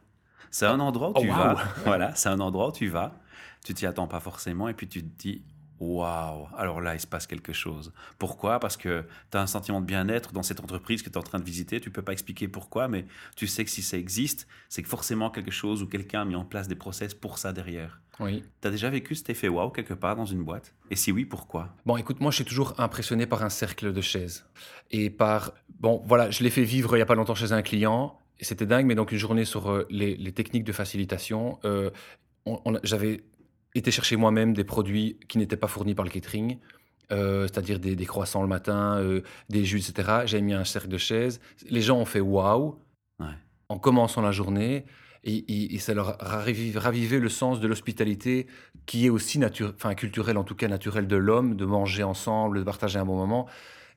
C'est 0.51 0.67
un 0.67 0.79
endroit 0.79 1.09
où 1.09 1.13
Oh, 1.17 1.21
tu 1.23 1.29
wow. 1.29 1.35
vas. 1.35 1.57
Voilà, 1.85 2.15
c'est 2.15 2.29
un 2.29 2.39
endroit 2.39 2.69
où 2.69 2.73
tu 2.73 2.87
vas. 2.89 3.19
Tu 3.65 3.75
t'y 3.75 3.87
attends 3.87 4.07
pas 4.07 4.21
forcément 4.21 4.69
et 4.69 4.75
puis 4.75 4.87
tu 4.87 5.03
te 5.03 5.19
dis 5.19 5.43
waouh, 5.81 6.47
alors 6.57 6.81
là, 6.81 6.95
il 6.95 7.01
se 7.01 7.07
passe 7.07 7.27
quelque 7.27 7.53
chose. 7.53 7.93
Pourquoi? 8.19 8.61
Parce 8.61 8.77
que 8.77 9.05
tu 9.31 9.37
as 9.37 9.41
un 9.41 9.47
sentiment 9.47 9.81
de 9.81 9.87
bien-être 9.87 10.33
dans 10.33 10.43
cette 10.43 10.61
entreprise 10.61 11.03
que 11.03 11.09
tu 11.09 11.15
es 11.15 11.19
en 11.19 11.23
train 11.23 11.39
de 11.39 11.45
visiter. 11.45 11.81
Tu 11.81 11.91
peux 11.91 12.03
pas 12.03 12.13
expliquer 12.13 12.49
pourquoi, 12.49 12.89
mais 12.89 13.07
tu 13.37 13.47
sais 13.47 13.65
que 13.65 13.71
si 13.71 13.83
ça 13.83 13.97
existe, 13.97 14.47
c'est 14.69 14.83
que 14.83 14.89
forcément 14.89 15.31
quelque 15.31 15.51
chose 15.51 15.83
ou 15.83 15.87
quelqu'un 15.87 16.23
a 16.23 16.25
mis 16.25 16.37
en 16.37 16.45
place 16.45 16.69
des 16.69 16.75
process 16.75 17.15
pour 17.15 17.39
ça 17.39 17.53
derrière. 17.53 18.01
Oui. 18.19 18.43
Tu 18.63 18.69
as 18.69 18.71
déjà 18.71 18.89
vécu 18.89 19.15
cet 19.15 19.29
effet 19.29 19.49
wow 19.49 19.71
quelque 19.71 19.93
part 19.93 20.17
dans 20.17 20.25
une 20.25 20.43
boîte? 20.43 20.75
Et 20.91 20.97
si 20.97 21.13
oui, 21.13 21.27
pourquoi? 21.27 21.75
Bon, 21.85 21.99
écoute, 21.99 22.21
moi, 22.21 22.31
je 22.31 22.37
suis 22.37 22.45
toujours 22.47 22.79
impressionné 22.81 23.27
par 23.27 23.43
un 23.43 23.51
cercle 23.51 23.93
de 23.93 24.01
chaises. 24.01 24.47
Et 24.91 25.11
par. 25.11 25.53
Bon, 25.81 26.03
voilà, 26.07 26.31
je 26.31 26.43
l'ai 26.43 26.51
fait 26.51 26.65
vivre 26.65 26.95
il 26.95 26.99
n'y 26.99 27.03
a 27.03 27.07
pas 27.07 27.15
longtemps 27.15 27.35
chez 27.35 27.53
un 27.53 27.61
client. 27.61 28.19
C'était 28.41 28.67
dingue, 28.67 28.87
mais 28.87 28.95
donc 28.95 29.13
une 29.13 29.19
journée 29.19 29.45
sur 29.45 29.71
euh, 29.71 29.87
les, 29.91 30.17
les 30.17 30.33
techniques 30.33 30.65
de 30.65 30.73
facilitation. 30.73 31.59
euh, 31.65 31.91
J'avais 32.85 33.23
été 33.79 33.91
chercher 33.91 34.17
moi-même 34.17 34.53
des 34.55 34.65
produits 34.65 35.19
qui 35.29 35.39
n'étaient 35.39 35.57
pas 35.57 35.69
fournis 35.69 35.95
par 35.95 36.05
le 36.05 36.11
catering. 36.11 36.59
euh, 37.13 37.43
c'est-à-dire 37.47 37.79
des, 37.79 37.95
des 37.95 38.05
croissants 38.07 38.43
le 38.43 38.49
matin, 38.49 38.99
euh, 38.99 39.23
des 39.49 39.65
jus, 39.65 39.79
etc. 39.79 40.23
J'ai 40.27 40.41
mis 40.41 40.55
un 40.55 40.65
cercle 40.65 40.89
de 40.89 40.99
chaises. 40.99 41.41
Les 41.71 41.81
gens 41.81 41.99
ont 41.99 42.05
fait 42.05 42.19
waouh 42.21 42.81
Ouais. 43.21 43.27
en 43.69 43.79
commençant 43.79 44.23
la 44.23 44.33
journée. 44.33 44.85
Et, 45.23 45.37
et- 45.37 45.75
et 45.75 45.79
ça 45.79 45.95
leur 45.95 46.21
a 46.23 46.29
ravivé, 46.37 46.77
ravivé 46.79 47.19
le 47.21 47.29
sens 47.29 47.61
de 47.61 47.67
l'hospitalité, 47.69 48.47
qui 48.87 49.07
est 49.07 49.09
aussi 49.11 49.39
nature, 49.39 49.73
enfin, 49.77 49.95
culturel, 49.95 50.37
en 50.37 50.43
tout 50.45 50.55
cas 50.57 50.67
naturel 50.69 51.07
de 51.07 51.17
l'homme, 51.17 51.55
de 51.57 51.65
manger 51.65 52.03
ensemble, 52.03 52.59
de 52.59 52.65
partager 52.65 52.99
un 52.99 53.05
bon 53.05 53.17
moment. 53.17 53.47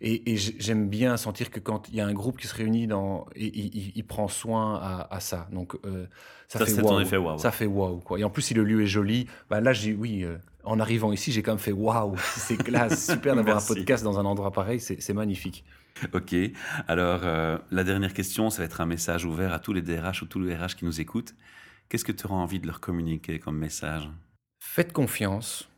Et, 0.02 0.38
j'aime 0.38 0.88
bien 0.88 1.18
sentir 1.18 1.52
que 1.52 1.60
quand 1.60 1.90
il 1.90 1.96
y 1.96 2.02
a 2.02 2.06
un 2.06 2.14
groupe 2.14 2.40
qui 2.40 2.48
se 2.48 2.56
réunit, 2.56 2.88
dans, 2.88 3.26
il- 3.36 4.06
prend 4.08 4.30
soin 4.30 4.76
à, 4.76 5.08
à 5.14 5.20
ça. 5.20 5.48
Donc, 5.52 5.76
euh, 5.86 6.06
ça, 6.48 6.60
Ça, 6.60 6.66
fait 6.66 7.02
effet 7.02 7.18
wow. 7.18 7.38
Ça 7.38 7.52
fait 7.52 7.66
waouh. 7.66 8.00
quoi. 8.00 8.18
Et 8.18 8.24
en 8.24 8.30
plus, 8.30 8.42
si 8.42 8.54
le 8.54 8.64
lieu 8.64 8.82
est 8.82 8.88
joli, 8.88 9.28
bah 9.50 9.60
là, 9.60 9.74
j'ai 9.74 9.94
oui, 9.94 10.24
euh, 10.24 10.38
en 10.64 10.80
arrivant 10.80 11.12
ici, 11.12 11.32
j'ai 11.34 11.44
quand 11.44 11.52
même 11.52 11.60
fait 11.60 11.74
waouh. 11.74 12.16
C'est 12.18 12.58
classe, 12.58 13.06
super 13.12 13.36
d'avoir 13.36 13.58
un 13.58 13.62
podcast 13.66 14.04
dans 14.04 14.20
un 14.20 14.26
endroit 14.26 14.52
pareil, 14.52 14.80
c'est 14.80 15.02
c'est 15.02 15.14
magnifique. 15.14 15.66
Ok. 16.14 16.34
Alors, 16.88 17.22
euh, 17.24 17.58
la 17.72 17.84
dernière 17.84 18.14
question, 18.14 18.50
ça 18.50 18.60
va 18.60 18.66
être 18.66 18.80
un 18.80 18.86
message 18.86 19.26
ouvert 19.26 19.52
à 19.54 19.60
tous 19.60 19.74
les 19.74 19.82
DRH 19.82 20.22
ou 20.22 20.26
tous 20.28 20.40
les 20.40 20.56
RH 20.56 20.76
qui 20.78 20.86
nous 20.86 21.02
écoutent. 21.02 21.36
Qu'est-ce 21.90 22.06
que 22.06 22.12
tu 22.14 22.26
auras 22.26 22.36
envie 22.36 22.60
de 22.60 22.68
leur 22.68 22.80
communiquer 22.80 23.40
comme 23.40 23.58
message? 23.58 24.10
Faites 24.60 24.94
confiance 24.94 25.70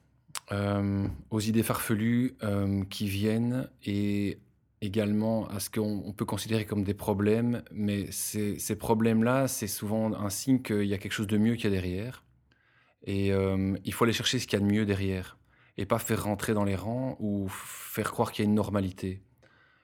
euh, 0.52 1.08
aux 1.30 1.40
idées 1.40 1.64
farfelues 1.64 2.36
euh, 2.44 2.84
qui 2.90 3.08
viennent 3.08 3.70
et 3.86 4.40
également 4.82 5.48
à 5.48 5.60
ce 5.60 5.70
qu'on 5.70 6.04
on 6.06 6.12
peut 6.12 6.26
considérer 6.26 6.66
comme 6.66 6.84
des 6.84 6.94
problèmes, 6.94 7.64
mais 7.72 8.12
ces, 8.12 8.58
problèmes-là, 8.76 9.48
c'est 9.48 9.68
souvent 9.68 10.14
un 10.14 10.30
signe 10.30 10.62
qu'il 10.62 10.86
y 10.86 10.94
a 10.94 10.98
quelque 10.98 11.12
chose 11.12 11.28
de 11.28 11.38
mieux 11.38 11.56
qu'il 11.56 11.66
y 11.66 11.68
a 11.68 11.70
derrière. 11.70 12.24
Et 13.04 13.32
euh, 13.32 13.76
il 13.86 13.94
faut 13.94 14.04
aller 14.04 14.14
chercher 14.14 14.40
ce 14.40 14.48
qu'il 14.48 14.60
y 14.60 14.62
a 14.62 14.66
de 14.66 14.72
mieux 14.72 14.86
derrière 14.86 15.38
et 15.78 15.86
pas 15.86 16.00
faire 16.00 16.24
rentrer 16.24 16.54
dans 16.54 16.64
les 16.64 16.76
rangs 16.76 17.16
ou 17.20 17.48
faire 17.50 18.12
croire 18.12 18.32
qu'il 18.32 18.44
y 18.44 18.48
a 18.48 18.50
une 18.50 18.56
normalité. 18.56 19.22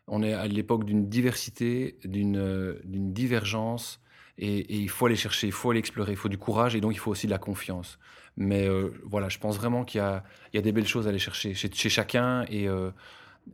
On 0.07 0.23
est 0.23 0.33
à 0.33 0.47
l'époque 0.47 0.83
d'une 0.83 1.09
diversité, 1.09 1.97
d'une 2.03 3.13
divergence, 3.13 4.01
et 4.37 4.75
il 4.75 4.89
faut 4.89 5.07
aller 5.07 5.15
chercher, 5.15 5.47
il 5.47 5.53
faut 5.53 5.71
aller 5.71 5.79
explorer, 5.79 6.11
il 6.11 6.17
faut 6.17 6.29
du 6.29 6.37
courage, 6.37 6.75
et 6.75 6.81
donc 6.81 6.93
il 6.93 6.99
faut 6.99 7.11
aussi 7.11 7.25
de 7.25 7.31
la 7.31 7.39
confiance. 7.39 7.97
Mais 8.37 8.67
euh, 8.67 8.89
voilà, 9.03 9.29
je 9.29 9.39
pense 9.39 9.57
vraiment 9.57 9.83
qu'il 9.83 9.99
y 9.99 10.55
y 10.55 10.59
a 10.59 10.61
des 10.61 10.71
belles 10.71 10.87
choses 10.87 11.07
à 11.07 11.09
aller 11.09 11.19
chercher 11.19 11.53
chez, 11.55 11.69
chez 11.73 11.89
chacun 11.89 12.45
et, 12.49 12.67
euh, 12.67 12.91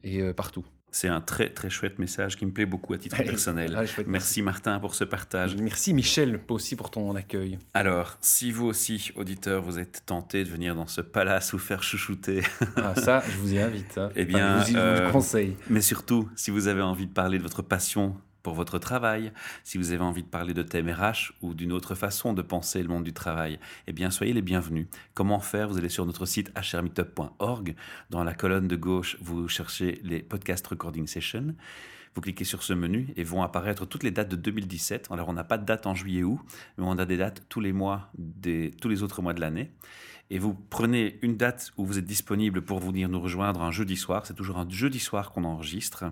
et 0.03 0.21
euh, 0.21 0.33
partout. 0.33 0.65
C'est 0.95 1.07
un 1.07 1.21
très 1.21 1.49
très 1.49 1.71
chouette 1.71 1.97
message 1.97 2.35
qui 2.37 2.45
me 2.45 2.51
plaît 2.51 2.67
beaucoup 2.67 2.93
à 2.93 2.99
titre 2.99 3.17
personnel. 3.23 3.73
Ah, 3.75 3.83
Merci 4.05 4.43
Martin 4.43 4.79
pour 4.79 4.93
ce 4.93 5.03
partage. 5.03 5.55
Merci 5.55 5.91
Michel 5.91 6.39
aussi 6.49 6.75
pour 6.75 6.91
ton 6.91 7.15
accueil. 7.15 7.57
Alors, 7.73 8.15
si 8.21 8.51
vous 8.51 8.67
aussi, 8.67 9.11
auditeurs, 9.15 9.63
vous 9.63 9.79
êtes 9.79 10.03
tenté 10.05 10.43
de 10.43 10.49
venir 10.49 10.75
dans 10.75 10.85
ce 10.85 11.01
palace 11.01 11.51
vous 11.53 11.57
faire 11.57 11.81
chouchouter, 11.81 12.43
Ah, 12.75 12.93
ça, 12.93 13.23
je 13.27 13.37
vous 13.37 13.53
y 13.55 13.57
invite. 13.59 13.97
hein. 13.97 14.11
Eh 14.15 14.25
bien, 14.25 14.57
Enfin, 14.57 14.65
je 14.67 14.71
vous 14.73 14.77
y- 14.77 14.95
vous 14.99 15.01
le 15.07 15.11
conseille. 15.11 15.57
mais 15.67 15.81
surtout, 15.81 16.29
si 16.35 16.51
vous 16.51 16.67
avez 16.67 16.83
envie 16.83 17.07
de 17.07 17.13
parler 17.13 17.39
de 17.39 17.43
votre 17.43 17.63
passion 17.63 18.15
pour 18.43 18.53
votre 18.53 18.77
travail, 18.77 19.31
si 19.63 19.77
vous 19.77 19.91
avez 19.91 20.03
envie 20.03 20.21
de 20.21 20.27
parler 20.27 20.53
de 20.53 20.63
thème 20.63 20.89
RH 20.89 21.33
ou 21.41 21.53
d'une 21.53 21.71
autre 21.71 21.95
façon 21.95 22.33
de 22.33 22.41
penser 22.41 22.83
le 22.83 22.89
monde 22.89 23.05
du 23.05 23.13
travail, 23.13 23.57
eh 23.87 23.93
bien, 23.93 24.11
soyez 24.11 24.33
les 24.33 24.41
bienvenus. 24.41 24.87
Comment 25.13 25.39
faire? 25.39 25.69
Vous 25.69 25.77
allez 25.77 25.89
sur 25.89 26.05
notre 26.05 26.25
site 26.25 26.51
hrmeetup.org. 26.55 27.75
Dans 28.09 28.23
la 28.23 28.33
colonne 28.33 28.67
de 28.67 28.75
gauche, 28.75 29.17
vous 29.21 29.47
cherchez 29.47 30.01
les 30.03 30.21
podcast 30.21 30.67
recording 30.67 31.07
sessions. 31.07 31.55
Vous 32.15 32.21
cliquez 32.21 32.43
sur 32.43 32.61
ce 32.61 32.73
menu 32.73 33.07
et 33.15 33.23
vont 33.23 33.41
apparaître 33.41 33.85
toutes 33.85 34.03
les 34.03 34.11
dates 34.11 34.29
de 34.29 34.35
2017. 34.35 35.07
Alors, 35.09 35.29
on 35.29 35.33
n'a 35.33 35.43
pas 35.43 35.57
de 35.57 35.65
date 35.65 35.87
en 35.87 35.95
juillet 35.95 36.23
août, 36.23 36.39
mais 36.77 36.83
on 36.85 36.97
a 36.99 37.05
des 37.05 37.17
dates 37.17 37.43
tous 37.49 37.61
les 37.61 37.73
mois, 37.73 38.11
tous 38.81 38.89
les 38.89 39.01
autres 39.01 39.21
mois 39.21 39.33
de 39.33 39.41
l'année. 39.41 39.71
Et 40.29 40.39
vous 40.39 40.53
prenez 40.53 41.19
une 41.21 41.37
date 41.37 41.71
où 41.77 41.85
vous 41.85 41.97
êtes 41.97 42.05
disponible 42.05 42.61
pour 42.61 42.79
venir 42.79 43.09
nous 43.09 43.19
rejoindre 43.19 43.61
un 43.61 43.71
jeudi 43.71 43.95
soir. 43.95 44.25
C'est 44.25 44.33
toujours 44.33 44.57
un 44.57 44.69
jeudi 44.69 44.99
soir 44.99 45.31
qu'on 45.31 45.43
enregistre. 45.43 46.05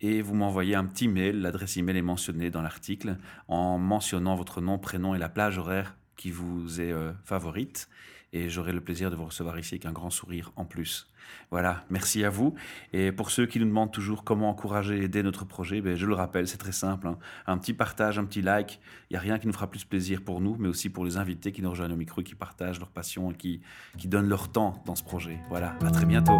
Et 0.00 0.22
vous 0.22 0.34
m'envoyez 0.34 0.74
un 0.74 0.84
petit 0.84 1.08
mail. 1.08 1.40
L'adresse 1.40 1.76
email 1.76 1.98
est 1.98 2.02
mentionnée 2.02 2.50
dans 2.50 2.62
l'article 2.62 3.16
en 3.48 3.78
mentionnant 3.78 4.34
votre 4.34 4.60
nom, 4.60 4.78
prénom 4.78 5.14
et 5.14 5.18
la 5.18 5.28
plage 5.28 5.58
horaire 5.58 5.96
qui 6.16 6.30
vous 6.30 6.80
est 6.80 6.92
euh, 6.92 7.12
favorite. 7.24 7.88
Et 8.32 8.48
j'aurai 8.48 8.72
le 8.72 8.80
plaisir 8.80 9.10
de 9.10 9.16
vous 9.16 9.24
recevoir 9.24 9.58
ici 9.58 9.74
avec 9.74 9.86
un 9.86 9.92
grand 9.92 10.10
sourire 10.10 10.52
en 10.54 10.64
plus. 10.64 11.10
Voilà, 11.50 11.84
merci 11.90 12.24
à 12.24 12.30
vous. 12.30 12.54
Et 12.92 13.10
pour 13.10 13.30
ceux 13.30 13.46
qui 13.46 13.58
nous 13.58 13.66
demandent 13.66 13.92
toujours 13.92 14.22
comment 14.22 14.48
encourager 14.48 14.98
et 14.98 15.04
aider 15.04 15.22
notre 15.22 15.44
projet, 15.44 15.80
ben, 15.80 15.96
je 15.96 16.06
le 16.06 16.14
rappelle, 16.14 16.46
c'est 16.46 16.56
très 16.56 16.72
simple. 16.72 17.08
hein. 17.08 17.18
Un 17.46 17.58
petit 17.58 17.74
partage, 17.74 18.18
un 18.18 18.24
petit 18.24 18.40
like, 18.40 18.80
il 19.10 19.14
n'y 19.14 19.16
a 19.16 19.20
rien 19.20 19.38
qui 19.38 19.48
nous 19.48 19.52
fera 19.52 19.68
plus 19.68 19.84
plaisir 19.84 20.22
pour 20.22 20.40
nous, 20.40 20.56
mais 20.58 20.68
aussi 20.68 20.90
pour 20.90 21.04
les 21.04 21.16
invités 21.16 21.50
qui 21.50 21.60
nous 21.60 21.70
rejoignent 21.70 21.92
au 21.92 21.96
micro, 21.96 22.22
qui 22.22 22.36
partagent 22.36 22.78
leur 22.78 22.90
passion 22.90 23.32
et 23.32 23.34
qui, 23.34 23.60
qui 23.98 24.06
donnent 24.06 24.28
leur 24.28 24.50
temps 24.50 24.80
dans 24.86 24.94
ce 24.94 25.02
projet. 25.02 25.40
Voilà, 25.48 25.76
à 25.84 25.90
très 25.90 26.06
bientôt. 26.06 26.38